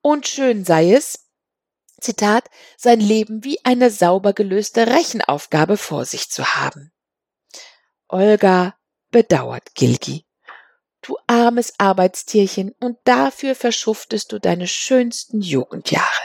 Und 0.00 0.26
schön 0.26 0.64
sei 0.64 0.92
es, 0.92 1.28
Zitat, 2.00 2.50
sein 2.76 2.98
Leben 2.98 3.44
wie 3.44 3.64
eine 3.64 3.92
sauber 3.92 4.32
gelöste 4.32 4.88
Rechenaufgabe 4.88 5.76
vor 5.76 6.04
sich 6.04 6.30
zu 6.30 6.56
haben. 6.56 6.90
Olga 8.08 8.74
bedauert 9.12 9.76
Gilgi 9.76 10.27
du 11.02 11.16
armes 11.26 11.74
Arbeitstierchen, 11.78 12.74
und 12.80 12.98
dafür 13.04 13.54
verschuftest 13.54 14.32
du 14.32 14.38
deine 14.38 14.66
schönsten 14.66 15.40
Jugendjahre. 15.40 16.22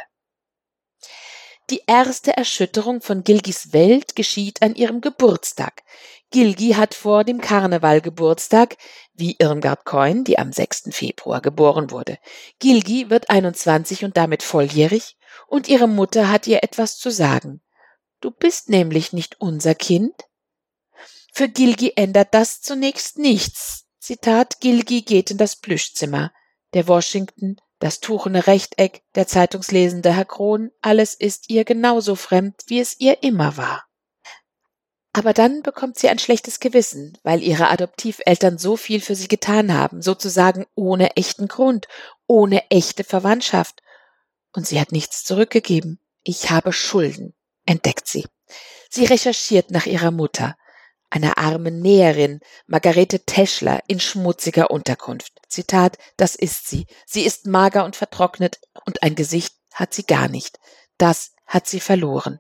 Die 1.69 1.82
erste 1.88 2.36
Erschütterung 2.36 3.01
von 3.01 3.24
Gilgis 3.24 3.71
Welt 3.71 4.15
geschieht 4.15 4.61
an 4.61 4.76
ihrem 4.76 4.99
Geburtstag. 4.99 5.84
Gilgi 6.30 6.71
hat 6.71 6.93
vor 6.93 7.24
dem 7.24 7.39
Karneval 7.39 8.01
Geburtstag, 8.01 8.76
wie 9.13 9.38
Irmgard 9.39 9.86
Coin, 9.86 10.24
die 10.24 10.38
am 10.38 10.51
6. 10.51 10.89
Februar 10.91 11.41
geboren 11.41 11.91
wurde. 11.91 12.17
Gilgi 12.59 13.09
wird 13.09 13.30
21 13.30 14.03
und 14.03 14.17
damit 14.17 14.43
volljährig, 14.43 15.15
und 15.47 15.67
ihre 15.69 15.88
Mutter 15.88 16.30
hat 16.30 16.47
ihr 16.47 16.63
etwas 16.63 16.97
zu 16.97 17.11
sagen. 17.11 17.61
Du 18.19 18.32
bist 18.32 18.69
nämlich 18.69 19.13
nicht 19.13 19.39
unser 19.39 19.76
Kind. 19.76 20.15
Für 21.34 21.47
Gilgi 21.47 21.93
ändert 21.95 22.34
das 22.34 22.61
zunächst 22.61 23.17
nichts. 23.17 23.83
Zitat 24.04 24.60
Gilgi 24.60 25.04
geht 25.04 25.32
in 25.32 25.38
das 25.38 25.56
Plüschzimmer. 25.56 26.34
Der 26.74 26.89
Washington, 26.89 27.56
das 27.80 28.01
tuchene 28.01 28.47
Rechteck, 28.47 29.01
der 29.16 29.28
zeitungslesende 29.28 30.14
Herr 30.14 30.26
Kron, 30.26 30.72
alles 30.82 31.14
ist 31.14 31.49
ihr 31.49 31.64
genauso 31.64 32.16
fremd, 32.16 32.64
wie 32.68 32.82
es 32.82 32.99
ihr 32.99 33.24
immer 33.24 33.56
war. 33.56 33.86
Aber 35.14 35.32
dann 35.32 35.64
bekommt 35.64 35.97
sie 35.97 36.10
ein 36.10 36.20
schlechtes 36.20 36.60
Gewissen, 36.60 37.18
weil 37.24 37.41
ihre 37.41 37.70
Adoptiveltern 37.70 38.58
so 38.58 38.76
viel 38.76 38.99
für 38.99 39.16
sie 39.16 39.30
getan 39.30 39.74
haben, 39.74 40.01
sozusagen 40.01 40.66
ohne 40.76 41.16
echten 41.16 41.47
Grund, 41.47 41.88
ohne 42.28 42.70
echte 42.72 43.06
Verwandtschaft. 43.06 43.82
Und 44.51 44.68
sie 44.68 44.82
hat 44.82 44.91
nichts 44.91 45.24
zurückgegeben. 45.24 46.01
Ich 46.24 46.49
habe 46.49 46.74
Schulden, 46.74 47.36
entdeckt 47.66 48.10
sie. 48.10 48.26
Sie 48.89 49.06
recherchiert 49.06 49.72
nach 49.72 49.86
ihrer 49.86 50.12
Mutter 50.12 50.58
einer 51.14 51.38
armen 51.38 51.80
Näherin, 51.80 52.39
Margarete 52.66 53.24
Teschler, 53.24 53.84
in 53.88 53.99
schmutziger 53.99 54.72
Unterkunft. 54.72 55.32
Zitat, 55.47 55.99
das 56.18 56.36
ist 56.36 56.68
sie. 56.68 56.88
Sie 57.05 57.22
ist 57.22 57.45
mager 57.45 57.86
und 57.86 57.95
vertrocknet 57.95 58.59
und 58.86 59.03
ein 59.03 59.14
Gesicht 59.14 59.53
hat 59.74 59.93
sie 59.93 60.07
gar 60.07 60.28
nicht. 60.28 60.59
Das 60.97 61.34
hat 61.45 61.68
sie 61.68 61.80
verloren. 61.80 62.39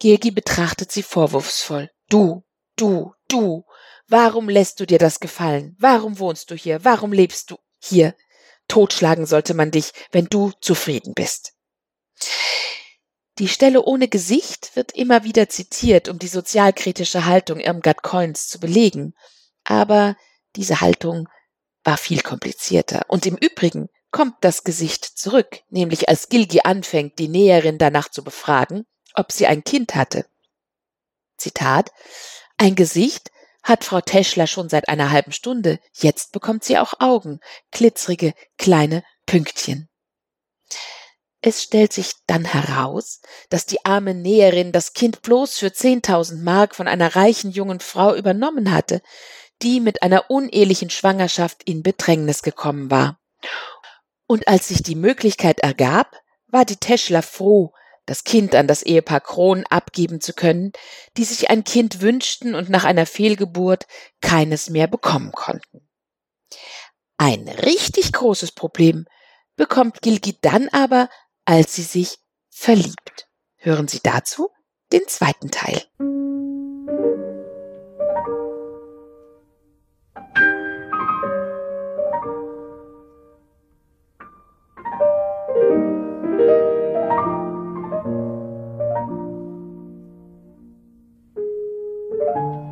Gilgi 0.00 0.32
betrachtet 0.32 0.90
sie 0.90 1.04
vorwurfsvoll. 1.04 1.90
Du, 2.08 2.42
du, 2.74 3.14
du, 3.28 3.66
warum 4.08 4.48
lässt 4.48 4.80
du 4.80 4.86
dir 4.86 4.98
das 4.98 5.20
gefallen? 5.20 5.76
Warum 5.78 6.18
wohnst 6.18 6.50
du 6.50 6.56
hier? 6.56 6.84
Warum 6.84 7.12
lebst 7.12 7.52
du 7.52 7.56
hier? 7.78 8.16
Totschlagen 8.66 9.26
sollte 9.26 9.54
man 9.54 9.70
dich, 9.70 9.92
wenn 10.10 10.26
du 10.26 10.50
zufrieden 10.60 11.14
bist. 11.14 11.52
Die 13.42 13.48
Stelle 13.48 13.82
ohne 13.82 14.06
Gesicht 14.06 14.76
wird 14.76 14.92
immer 14.92 15.24
wieder 15.24 15.48
zitiert, 15.48 16.08
um 16.08 16.20
die 16.20 16.28
sozialkritische 16.28 17.24
Haltung 17.24 17.58
Irmgard 17.58 18.04
Coins 18.04 18.46
zu 18.46 18.60
belegen. 18.60 19.14
Aber 19.64 20.16
diese 20.54 20.80
Haltung 20.80 21.28
war 21.82 21.96
viel 21.98 22.22
komplizierter. 22.22 23.02
Und 23.08 23.26
im 23.26 23.36
Übrigen 23.36 23.88
kommt 24.12 24.36
das 24.42 24.62
Gesicht 24.62 25.04
zurück, 25.04 25.58
nämlich 25.70 26.08
als 26.08 26.28
Gilgi 26.28 26.60
anfängt, 26.62 27.18
die 27.18 27.26
Näherin 27.26 27.78
danach 27.78 28.08
zu 28.08 28.22
befragen, 28.22 28.86
ob 29.14 29.32
sie 29.32 29.48
ein 29.48 29.64
Kind 29.64 29.96
hatte. 29.96 30.24
Zitat 31.36 31.90
Ein 32.58 32.76
Gesicht 32.76 33.32
hat 33.64 33.82
Frau 33.82 34.00
Teschler 34.00 34.46
schon 34.46 34.68
seit 34.68 34.88
einer 34.88 35.10
halben 35.10 35.32
Stunde, 35.32 35.80
jetzt 35.94 36.30
bekommt 36.30 36.62
sie 36.62 36.78
auch 36.78 37.00
Augen, 37.00 37.40
glitzrige, 37.72 38.34
kleine 38.56 39.02
Pünktchen. 39.26 39.88
Es 41.44 41.60
stellt 41.60 41.92
sich 41.92 42.12
dann 42.28 42.44
heraus, 42.44 43.20
dass 43.50 43.66
die 43.66 43.84
arme 43.84 44.14
Näherin 44.14 44.70
das 44.70 44.92
Kind 44.92 45.22
bloß 45.22 45.58
für 45.58 45.72
zehntausend 45.72 46.44
Mark 46.44 46.76
von 46.76 46.86
einer 46.86 47.16
reichen 47.16 47.50
jungen 47.50 47.80
Frau 47.80 48.14
übernommen 48.14 48.70
hatte, 48.72 49.02
die 49.60 49.80
mit 49.80 50.02
einer 50.04 50.30
unehelichen 50.30 50.88
Schwangerschaft 50.88 51.64
in 51.64 51.82
Bedrängnis 51.82 52.42
gekommen 52.42 52.92
war. 52.92 53.18
Und 54.28 54.46
als 54.46 54.68
sich 54.68 54.84
die 54.84 54.94
Möglichkeit 54.94 55.58
ergab, 55.60 56.16
war 56.46 56.64
die 56.64 56.76
Teschler 56.76 57.22
froh, 57.22 57.72
das 58.06 58.22
Kind 58.22 58.54
an 58.54 58.68
das 58.68 58.82
Ehepaar 58.84 59.20
Kron 59.20 59.64
abgeben 59.68 60.20
zu 60.20 60.34
können, 60.34 60.72
die 61.16 61.24
sich 61.24 61.50
ein 61.50 61.64
Kind 61.64 62.00
wünschten 62.00 62.54
und 62.54 62.68
nach 62.68 62.84
einer 62.84 63.06
Fehlgeburt 63.06 63.86
keines 64.20 64.70
mehr 64.70 64.86
bekommen 64.86 65.32
konnten. 65.32 65.88
Ein 67.16 67.48
richtig 67.48 68.12
großes 68.12 68.52
Problem 68.52 69.06
bekommt 69.56 70.02
Gilgi 70.02 70.36
dann 70.40 70.68
aber, 70.70 71.08
als 71.44 71.74
sie 71.74 71.82
sich 71.82 72.18
verliebt. 72.50 73.28
Hören 73.56 73.88
Sie 73.88 74.00
dazu 74.02 74.50
den 74.92 75.06
zweiten 75.06 75.50
Teil. 75.50 75.82
thank 92.34 92.71